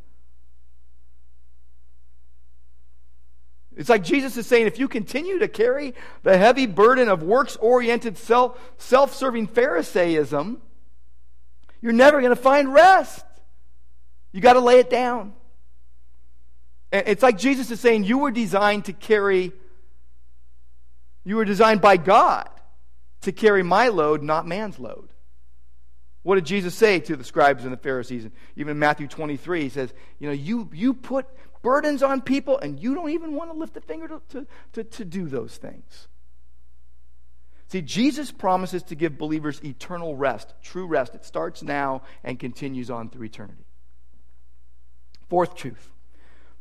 [3.79, 7.55] It's like Jesus is saying if you continue to carry the heavy burden of works
[7.55, 10.61] oriented, self serving Pharisaism,
[11.81, 13.25] you're never going to find rest.
[14.33, 15.33] You got to lay it down.
[16.91, 19.53] It's like Jesus is saying, You were designed to carry,
[21.23, 22.49] you were designed by God
[23.21, 25.07] to carry my load, not man's load.
[26.23, 28.27] What did Jesus say to the scribes and the Pharisees?
[28.57, 31.25] Even in Matthew 23, he says, You know, you, you put
[31.61, 34.83] burdens on people and you don't even want to lift a finger to, to, to,
[34.83, 36.07] to do those things.
[37.67, 41.13] See, Jesus promises to give believers eternal rest, true rest.
[41.13, 43.65] It starts now and continues on through eternity.
[45.29, 45.91] Fourth truth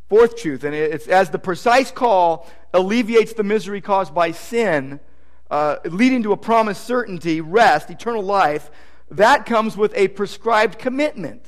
[0.09, 5.01] Fourth truth, and it's as the precise call alleviates the misery caused by sin,
[5.51, 8.71] uh, leading to a promised certainty, rest, eternal life,
[9.11, 11.48] that comes with a prescribed commitment.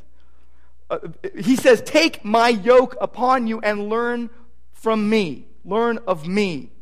[0.90, 0.98] Uh,
[1.38, 4.29] he says, Take my yoke upon you and learn
[4.72, 5.46] from me.
[5.64, 6.72] Learn of me.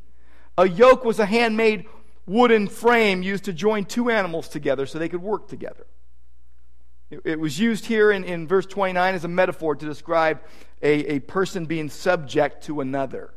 [0.57, 1.85] A yoke was a handmade
[2.27, 5.87] wooden frame used to join two animals together so they could work together.
[7.11, 10.43] It, was used here in, in verse 29 as a metaphor to describe
[10.83, 13.33] a, a person being subject to another.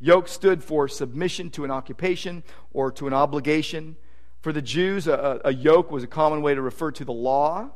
[0.00, 2.42] Yoke stood for submission to an occupation
[2.74, 3.96] or to an obligation.
[4.42, 7.70] For the Jews, a, a yoke was a common way to refer to the law.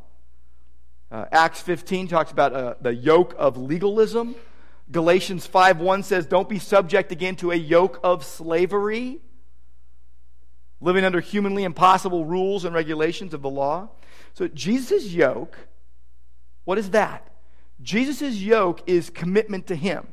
[1.11, 4.35] Uh, Acts 15 talks about uh, the yoke of legalism.
[4.91, 9.21] Galatians 5:1 says, "Don't be subject again to a yoke of slavery,
[10.81, 13.89] living under humanly impossible rules and regulations of the law."
[14.35, 15.57] So Jesus' yoke,
[16.65, 17.27] what is that?
[17.81, 20.09] Jesus' yoke is commitment to Him.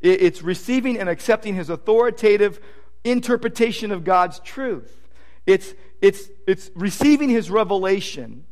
[0.00, 2.60] It's receiving and accepting His authoritative
[3.04, 5.08] interpretation of God's truth.
[5.46, 8.46] It's, it's, it's receiving His revelation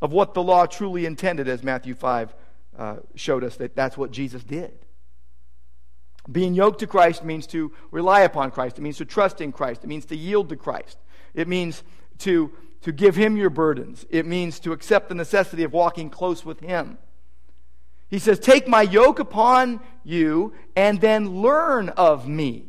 [0.00, 2.34] of what the law truly intended, as Matthew 5
[2.78, 4.72] uh, showed us that that's what Jesus did.
[6.30, 8.78] Being yoked to Christ means to rely upon Christ.
[8.78, 9.82] It means to trust in Christ.
[9.82, 10.98] It means to yield to Christ.
[11.34, 11.82] It means
[12.18, 14.04] to, to give Him your burdens.
[14.10, 16.98] It means to accept the necessity of walking close with Him.
[18.08, 22.66] He says, Take my yoke upon you and then learn of me.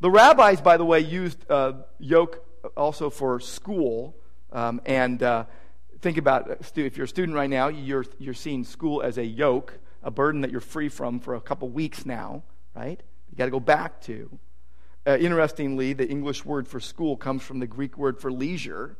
[0.00, 2.44] The rabbis, by the way, used uh, yoke
[2.76, 4.16] also for school.
[4.52, 5.44] Um, and uh,
[6.02, 9.24] think about uh, if you're a student right now, you're, you're seeing school as a
[9.24, 12.42] yoke, a burden that you're free from for a couple weeks now,
[12.74, 13.00] right?
[13.30, 14.38] You got to go back to.
[15.06, 18.96] Uh, interestingly, the English word for school comes from the Greek word for leisure,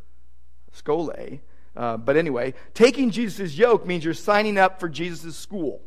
[0.73, 1.41] skole.
[1.77, 5.83] Uh, but anyway, taking Jesus' yoke means you're signing up for Jesus' school.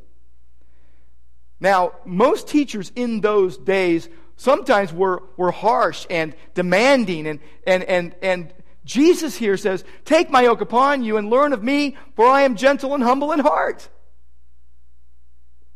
[1.62, 7.26] Now, most teachers in those days sometimes were, were harsh and demanding.
[7.26, 8.54] And, and, and, and
[8.86, 12.56] Jesus here says, Take my yoke upon you and learn of me, for I am
[12.56, 13.90] gentle and humble in heart.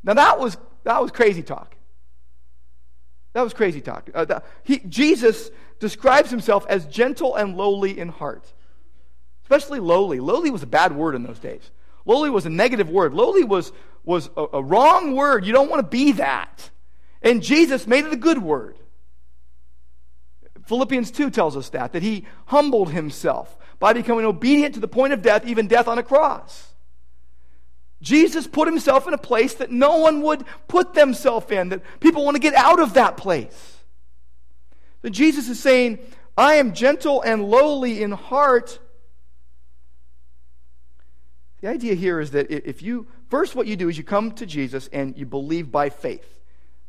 [0.03, 1.75] Now that was, that was crazy talk.
[3.33, 4.09] That was crazy talk.
[4.13, 5.49] Uh, that, he, Jesus
[5.79, 8.51] describes himself as gentle and lowly in heart,
[9.43, 10.19] especially lowly.
[10.19, 11.71] Lowly was a bad word in those days.
[12.05, 13.13] Lowly was a negative word.
[13.13, 13.71] Lowly was,
[14.03, 15.45] was a, a wrong word.
[15.45, 16.69] You don't want to be that.
[17.21, 18.77] And Jesus made it a good word.
[20.65, 25.13] Philippians 2 tells us that, that he humbled himself by becoming obedient to the point
[25.13, 26.73] of death, even death on a cross.
[28.01, 32.23] Jesus put himself in a place that no one would put themselves in, that people
[32.23, 33.77] want to get out of that place.
[35.01, 35.99] But Jesus is saying,
[36.37, 38.79] I am gentle and lowly in heart.
[41.61, 44.45] The idea here is that if you, first, what you do is you come to
[44.45, 46.39] Jesus and you believe by faith.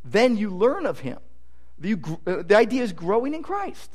[0.04, 1.18] Then you learn of him.
[1.80, 1.94] The,
[2.26, 3.90] uh, the idea is growing in Christ.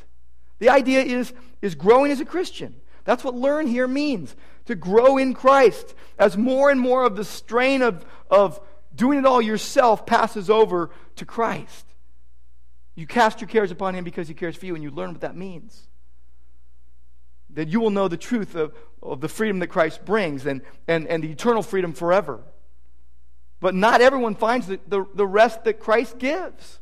[0.60, 2.76] The idea is, is growing as a Christian.
[3.04, 7.24] That's what learn here means to grow in Christ as more and more of the
[7.24, 8.60] strain of, of
[8.96, 11.86] doing it all yourself passes over to Christ.
[12.96, 15.22] You cast your cares upon Him because He cares for you, and you learn what
[15.22, 15.88] that means.
[17.52, 18.74] That you will know the truth of,
[19.04, 22.42] of the freedom that Christ brings and, and, and the eternal freedom forever.
[23.60, 26.80] But not everyone finds the, the, the rest that Christ gives.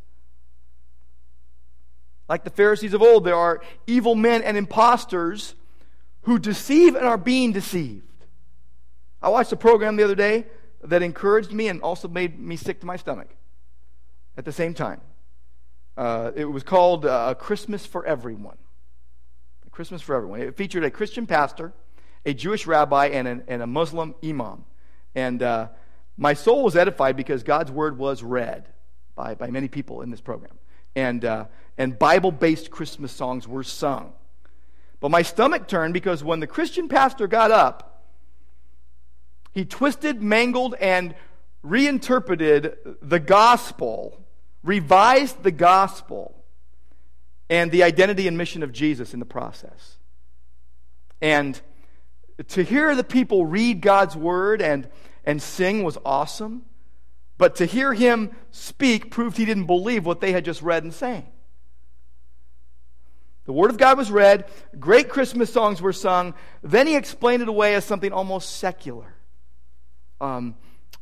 [2.29, 5.55] Like the Pharisees of old, there are evil men and impostors
[6.21, 8.07] who deceive and are being deceived.
[9.21, 10.45] I watched a program the other day
[10.83, 13.29] that encouraged me and also made me sick to my stomach
[14.37, 15.01] at the same time.
[15.95, 18.57] Uh, it was called uh, Christmas for Everyone.
[19.65, 20.41] A Christmas for Everyone.
[20.41, 21.73] It featured a Christian pastor,
[22.25, 24.65] a Jewish rabbi, and, an, and a Muslim imam.
[25.13, 25.67] And uh,
[26.17, 28.67] my soul was edified because God's word was read
[29.15, 30.57] by, by many people in this program.
[30.95, 31.45] And, uh,
[31.77, 34.13] and Bible based Christmas songs were sung.
[34.99, 38.05] But my stomach turned because when the Christian pastor got up,
[39.51, 41.13] he twisted, mangled, and
[41.61, 44.25] reinterpreted the gospel,
[44.63, 46.43] revised the gospel,
[47.49, 49.97] and the identity and mission of Jesus in the process.
[51.21, 51.59] And
[52.47, 54.89] to hear the people read God's word and,
[55.23, 56.63] and sing was awesome,
[57.37, 60.93] but to hear him speak proved he didn't believe what they had just read and
[60.93, 61.27] sang.
[63.45, 64.45] The Word of God was read,
[64.79, 66.33] great Christmas songs were sung.
[66.61, 69.15] Then he explained it away as something almost secular.
[70.21, 70.55] Um,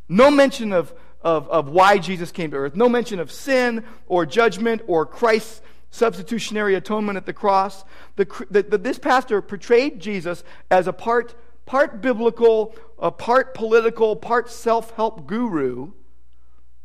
[0.10, 4.26] no mention of, of, of why Jesus came to earth, no mention of sin or
[4.26, 5.62] judgment or Christ's
[5.92, 7.84] substitutionary atonement at the cross.
[8.16, 11.36] The, the, the, this pastor portrayed Jesus as a part,
[11.68, 15.92] part biblical, a part political, part self help guru.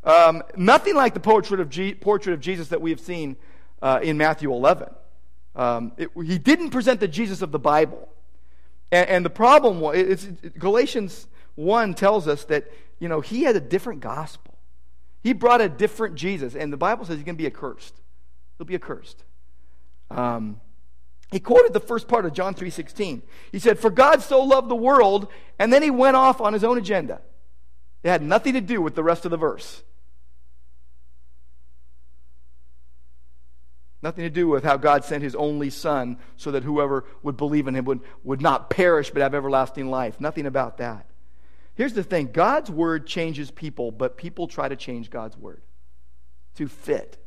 [0.03, 3.37] Um, nothing like the portrait of, portrait of Jesus that we have seen
[3.81, 4.89] uh, in Matthew 11.
[5.57, 8.07] Um, it, he didn't present the Jesus of the Bible.
[8.91, 10.27] And, and the problem was,
[10.57, 14.53] Galatians 1 tells us that, you know, he had a different gospel.
[15.23, 16.55] He brought a different Jesus.
[16.55, 17.95] And the Bible says he's going to be accursed.
[18.57, 19.23] He'll be accursed.
[20.11, 20.61] Um,
[21.31, 23.23] he quoted the first part of John 3.16.
[23.51, 25.27] He said, For God so loved the world,
[25.59, 27.19] and then he went off on his own agenda.
[28.03, 29.83] It had nothing to do with the rest of the verse.
[34.03, 37.67] Nothing to do with how God sent his only son so that whoever would believe
[37.67, 40.21] in him would, would not perish but have everlasting life.
[40.21, 41.07] Nothing about that.
[41.75, 45.61] Here's the thing God's word changes people, but people try to change God's word
[46.55, 47.17] to fit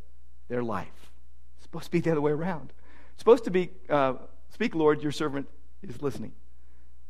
[0.49, 1.13] their life.
[1.57, 2.73] It's supposed to be the other way around.
[3.13, 4.15] It's supposed to be, uh,
[4.51, 5.49] speak, Lord, your servant
[5.83, 6.33] is listening.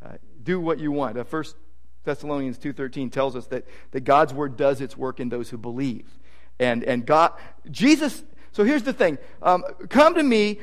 [0.04, 1.18] Uh, do what you want.
[1.18, 1.56] Uh, First
[2.04, 6.18] Thessalonians 2.13 tells us that, that God's word does its work in those who believe.
[6.58, 7.32] And, and God,
[7.70, 10.60] Jesus so here's the thing um, Come to me,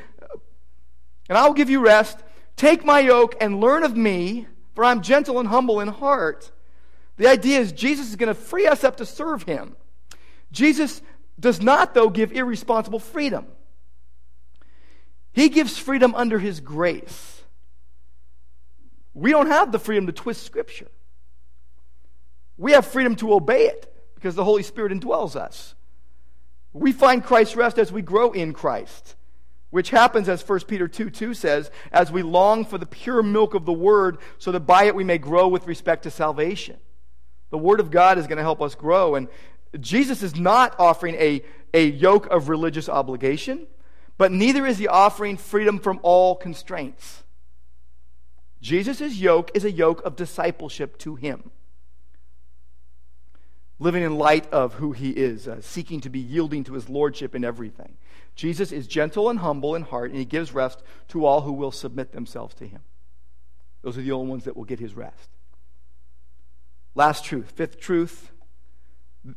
[1.30, 2.18] and I will give you rest.
[2.56, 6.52] Take my yoke and learn of me, for I'm gentle and humble in heart.
[7.18, 9.76] The idea is Jesus is going to free us up to serve him.
[10.52, 11.02] Jesus
[11.40, 13.46] does not, though, give irresponsible freedom.
[15.34, 17.44] He gives freedom under his grace.
[19.14, 20.88] We don't have the freedom to twist Scripture.
[22.58, 25.76] We have freedom to obey it because the Holy Spirit indwells us.
[26.80, 29.16] We find Christ's rest as we grow in Christ,
[29.70, 33.54] which happens, as 1 Peter 2 2 says, as we long for the pure milk
[33.54, 36.78] of the Word, so that by it we may grow with respect to salvation.
[37.50, 39.16] The Word of God is going to help us grow.
[39.16, 39.28] And
[39.80, 43.68] Jesus is not offering a, a yoke of religious obligation,
[44.18, 47.24] but neither is he offering freedom from all constraints.
[48.62, 51.52] Jesus' yoke is a yoke of discipleship to him.
[53.80, 57.36] Living in light of who he is, uh, seeking to be yielding to his lordship
[57.36, 57.98] in everything.
[58.36, 61.72] Jesus is gentle and humble in heart, and he gives rest to all who will
[61.72, 62.82] submit themselves to him.
[63.82, 65.30] Those are the only ones that will get his rest.
[66.96, 68.32] Last truth, fifth truth,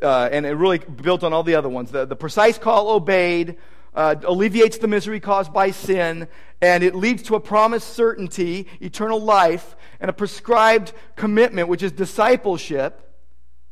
[0.02, 1.90] uh, and it really built on all the other ones.
[1.90, 3.56] The, the precise call obeyed
[3.94, 6.28] uh, alleviates the misery caused by sin,
[6.60, 11.92] and it leads to a promised certainty, eternal life, and a prescribed commitment, which is
[11.92, 13.09] discipleship,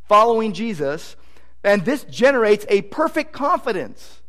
[0.09, 1.16] following Jesus.
[1.62, 4.20] And this generates a perfect confidence.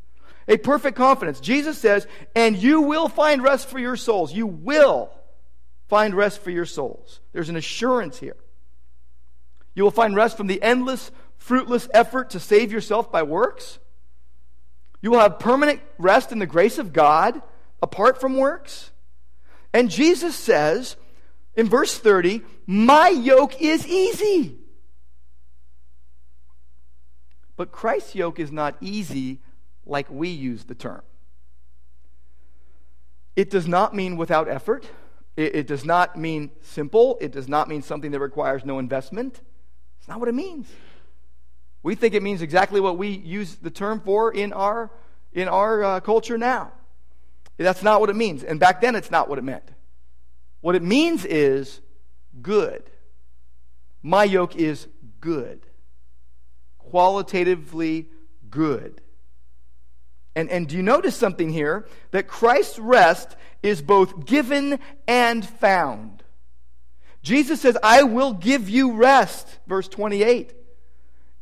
[0.48, 1.40] A perfect confidence.
[1.40, 4.34] Jesus says, and you will find rest for your souls.
[4.34, 5.12] You will
[5.88, 7.20] find rest for your souls.
[7.34, 8.38] There's an assurance here.
[9.76, 13.80] You will find rest from the endless, fruitless effort to save yourself by works.
[15.02, 17.42] You will have permanent rest in the grace of God
[17.82, 18.92] apart from works.
[19.74, 20.96] And Jesus says
[21.56, 24.59] in verse 30, My yoke is easy.
[27.60, 29.42] But Christ's yoke is not easy
[29.86, 31.02] like we use the term.
[33.36, 34.88] It does not mean without effort.
[35.36, 37.18] It, it, does not mean simple.
[37.20, 39.42] It does not mean something that requires no investment.
[40.00, 40.70] It's not what it means.
[41.84, 44.90] We think it means exactly what we use the term for in our,
[45.34, 46.72] in our uh, culture now.
[47.58, 48.42] That's not what it means.
[48.42, 49.70] And back then, it's not what it meant.
[50.62, 51.82] What it means is
[52.42, 52.84] good.
[54.02, 54.88] My yoke is
[55.20, 55.66] good,
[56.90, 58.10] qualitatively
[58.50, 59.02] good.
[60.36, 61.88] And, and do you notice something here?
[62.12, 66.24] That Christ's rest is both given and found.
[67.22, 70.54] Jesus says, I will give you rest, verse 28.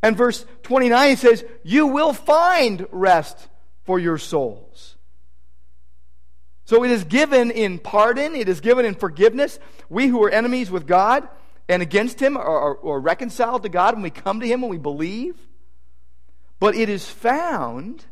[0.02, 3.48] And verse 29 he says, You will find rest
[3.84, 4.96] for your souls.
[6.66, 9.60] So it is given in pardon, it is given in forgiveness.
[9.90, 11.28] We who are enemies with God
[11.70, 14.78] and against Him or, are, reconciled to God when we come to Him when we
[14.78, 15.36] believe.
[16.60, 18.06] But it is found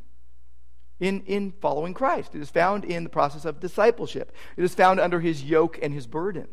[0.99, 2.35] in, in following Christ.
[2.35, 4.31] It is found in the process of discipleship.
[4.55, 6.47] It is found under His yoke and His burden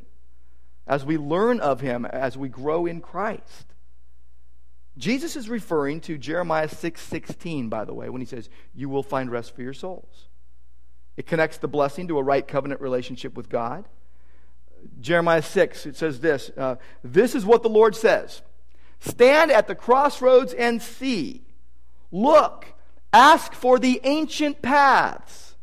[0.86, 3.66] as we learn of Him, as we grow in Christ.
[4.98, 9.02] Jesus is referring to Jeremiah 6 16, by the way, when he says, You will
[9.02, 10.28] find rest for your souls.
[11.16, 13.86] It connects the blessing to a right covenant relationship with God.
[15.00, 18.42] Jeremiah 6, it says this uh, This is what the Lord says
[19.00, 21.42] Stand at the crossroads and see.
[22.10, 22.66] Look,
[23.12, 25.56] ask for the ancient paths.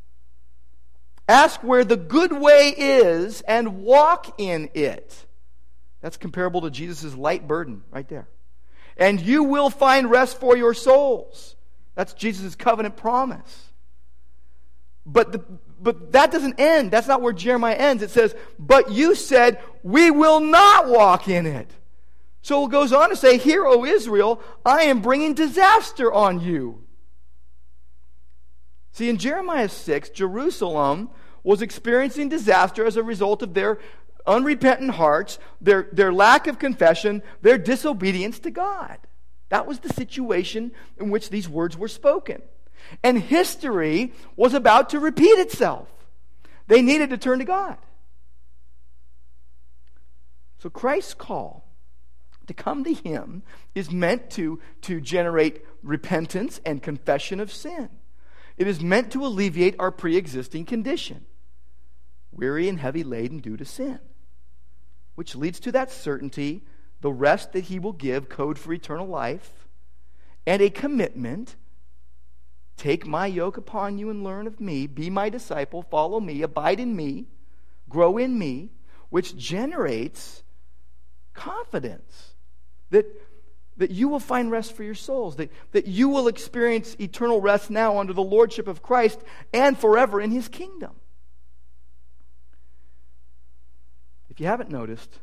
[1.28, 5.28] Ask where the good way is and walk in it.
[6.02, 8.28] That's comparable to Jesus' light burden right there
[9.00, 11.56] and you will find rest for your souls.
[11.96, 13.72] That's Jesus' covenant promise.
[15.06, 15.44] But, the,
[15.82, 16.92] but that doesn't end.
[16.92, 18.04] That's not where Jeremiah ends.
[18.04, 21.72] It says, But you said, We will not walk in it.
[22.42, 26.84] So it goes on to say, Hear, O Israel, I am bringing disaster on you.
[28.92, 31.10] See, in Jeremiah 6, Jerusalem
[31.44, 33.80] was experiencing disaster as a result of their
[34.28, 38.98] unrepentant hearts, their, their lack of confession, their disobedience to God.
[39.50, 42.42] That was the situation in which these words were spoken.
[43.04, 45.88] And history was about to repeat itself.
[46.68, 47.78] They needed to turn to God.
[50.60, 51.66] So Christ's call
[52.48, 53.44] to come to Him
[53.76, 57.90] is meant to, to generate repentance and confession of sin.
[58.58, 61.26] It is meant to alleviate our pre existing condition,
[62.32, 64.00] weary and heavy laden due to sin
[65.20, 66.64] which leads to that certainty,
[67.02, 69.68] the rest that he will give, code for eternal life,
[70.48, 71.58] and a commitment.
[72.80, 74.88] Take my yoke upon you and learn of me.
[74.88, 75.82] Be my disciple.
[75.82, 76.44] Follow me.
[76.44, 77.26] Abide in me.
[77.90, 78.70] Grow in me,
[79.10, 80.44] which generates
[81.34, 82.36] confidence
[82.92, 83.06] that,
[83.76, 87.70] that you will find rest for your souls, that, that you will experience eternal rest
[87.70, 89.20] now under the lordship of Christ
[89.54, 90.92] and forever in his kingdom.
[94.30, 95.20] If you haven't noticed,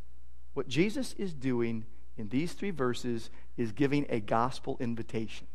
[0.53, 1.87] what Jesus is doing
[2.19, 5.47] in these three verses is giving a gospel invitation.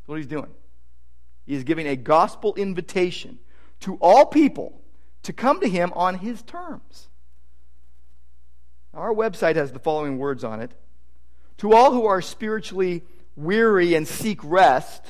[0.00, 0.50] That's what he's doing.
[1.46, 3.38] He is giving a gospel invitation
[3.80, 4.80] to all people
[5.22, 7.08] to come to him on his terms.
[8.92, 10.72] Our website has the following words on it
[11.58, 13.02] To all who are spiritually
[13.36, 15.02] weary and seek rest,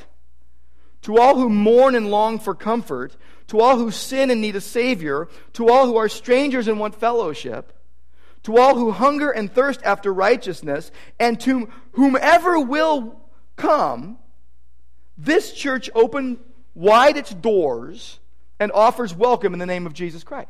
[1.02, 3.16] to all who mourn and long for comfort,
[3.48, 6.94] to all who sin and need a Savior, to all who are strangers and want
[6.94, 7.72] fellowship,
[8.44, 13.20] to all who hunger and thirst after righteousness, and to whomever will
[13.56, 14.18] come,
[15.16, 16.38] this church opened
[16.74, 18.18] wide its doors
[18.58, 20.48] and offers welcome in the name of Jesus Christ.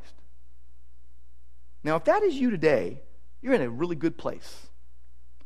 [1.82, 3.02] Now, if that is you today,
[3.42, 4.68] you're in a really good place.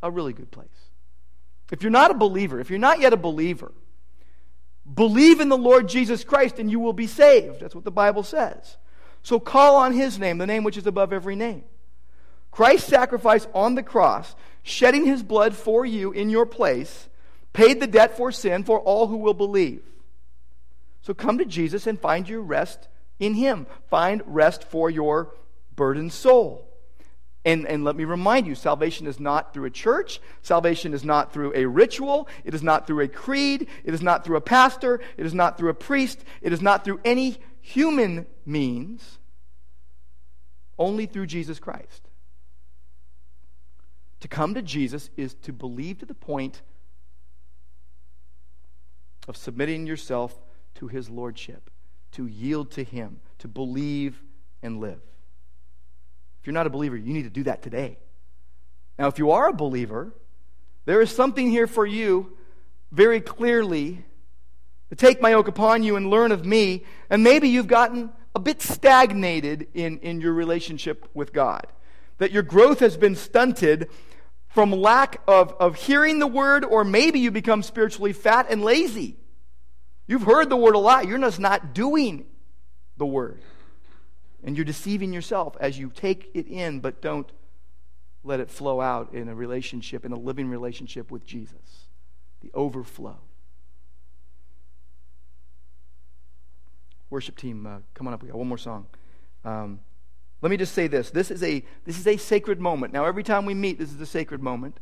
[0.03, 0.69] A really good place.
[1.73, 3.73] If you're not a believer, if you're not yet a believer,
[4.93, 7.61] believe in the Lord Jesus Christ and you will be saved.
[7.61, 8.77] That's what the Bible says.
[9.23, 11.64] So call on his name, the name which is above every name.
[12.51, 17.09] Christ's sacrifice on the cross, shedding his blood for you in your place,
[17.59, 19.82] paid the debt for sin for all who will believe.
[21.02, 22.86] So come to Jesus and find your rest
[23.18, 23.66] in him.
[23.90, 25.34] Find rest for your
[25.74, 26.64] burdened soul.
[27.44, 30.20] And, and let me remind you salvation is not through a church.
[30.40, 32.28] Salvation is not through a ritual.
[32.44, 33.66] It is not through a creed.
[33.82, 35.00] It is not through a pastor.
[35.16, 36.24] It is not through a priest.
[36.40, 39.18] It is not through any human means.
[40.78, 42.09] Only through Jesus Christ.
[44.20, 46.62] To come to Jesus is to believe to the point
[49.29, 50.35] of submitting yourself
[50.74, 51.70] to his lordship,
[52.12, 54.20] to yield to him, to believe
[54.62, 55.01] and live.
[56.41, 57.99] If you're not a believer, you need to do that today.
[58.99, 60.12] Now, if you are a believer,
[60.87, 62.37] there is something here for you
[62.91, 64.05] very clearly
[64.89, 66.85] to take my yoke upon you and learn of me.
[67.11, 71.66] And maybe you've gotten a bit stagnated in, in your relationship with God,
[72.18, 73.91] that your growth has been stunted
[74.49, 79.16] from lack of, of hearing the word, or maybe you become spiritually fat and lazy.
[80.07, 82.26] You've heard the word a lot, you're just not doing
[82.96, 83.42] the word.
[84.42, 87.30] And you're deceiving yourself as you take it in, but don't
[88.24, 91.88] let it flow out in a relationship, in a living relationship with Jesus.
[92.40, 93.18] The overflow.
[97.11, 98.22] Worship team, uh, come on up.
[98.22, 98.86] We got one more song.
[99.44, 99.80] Um,
[100.41, 101.11] let me just say this.
[101.11, 102.93] This is a this is a sacred moment.
[102.93, 104.78] Now, every time we meet, this is a sacred moment.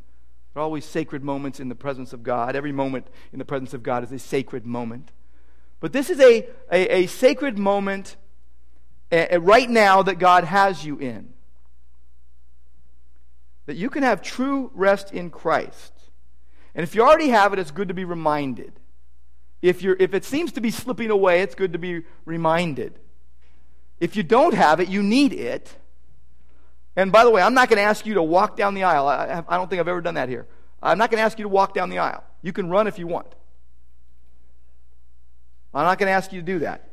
[0.52, 2.56] There are always sacred moments in the presence of God.
[2.56, 5.12] Every moment in the presence of God is a sacred moment.
[5.80, 8.16] But this is a, a, a sacred moment
[9.12, 11.34] right now that God has you in.
[13.66, 15.92] That you can have true rest in Christ.
[16.74, 18.72] And if you already have it, it's good to be reminded.
[19.62, 22.98] If, you're, if it seems to be slipping away, it's good to be reminded.
[24.00, 25.74] If you don't have it, you need it.
[26.96, 29.06] And by the way, I'm not going to ask you to walk down the aisle.
[29.06, 30.46] I, I don't think I've ever done that here.
[30.82, 32.24] I'm not going to ask you to walk down the aisle.
[32.42, 33.34] You can run if you want.
[35.74, 36.88] I'm not going to ask you to do that.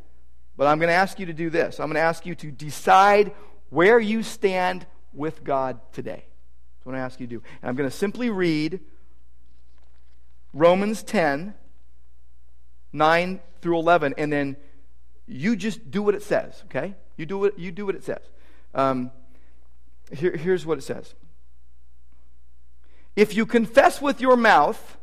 [0.58, 1.80] But I'm going to ask you to do this.
[1.80, 3.32] I'm going to ask you to decide
[3.70, 6.26] where you stand with God today.
[6.78, 7.43] That's what I ask you to do.
[7.62, 8.80] And I'm going to simply read
[10.54, 11.54] Romans 10,
[12.91, 14.58] 9 through 11, and then
[15.28, 16.95] you just do what it says, okay?
[17.17, 18.21] You do what, you do what it says.
[18.74, 19.11] Um,
[20.11, 21.13] here, here's what it says
[23.15, 24.97] If you confess with your mouth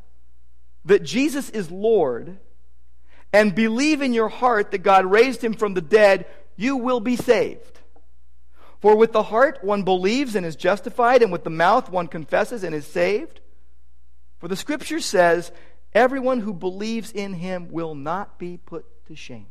[0.84, 2.38] that Jesus is Lord,
[3.32, 7.16] and believe in your heart that God raised him from the dead, you will be
[7.16, 7.78] saved.
[8.80, 12.64] For with the heart one believes and is justified, and with the mouth one confesses
[12.64, 13.40] and is saved.
[14.38, 15.52] For the scripture says,
[15.92, 19.46] everyone who believes in him will not be put to shame.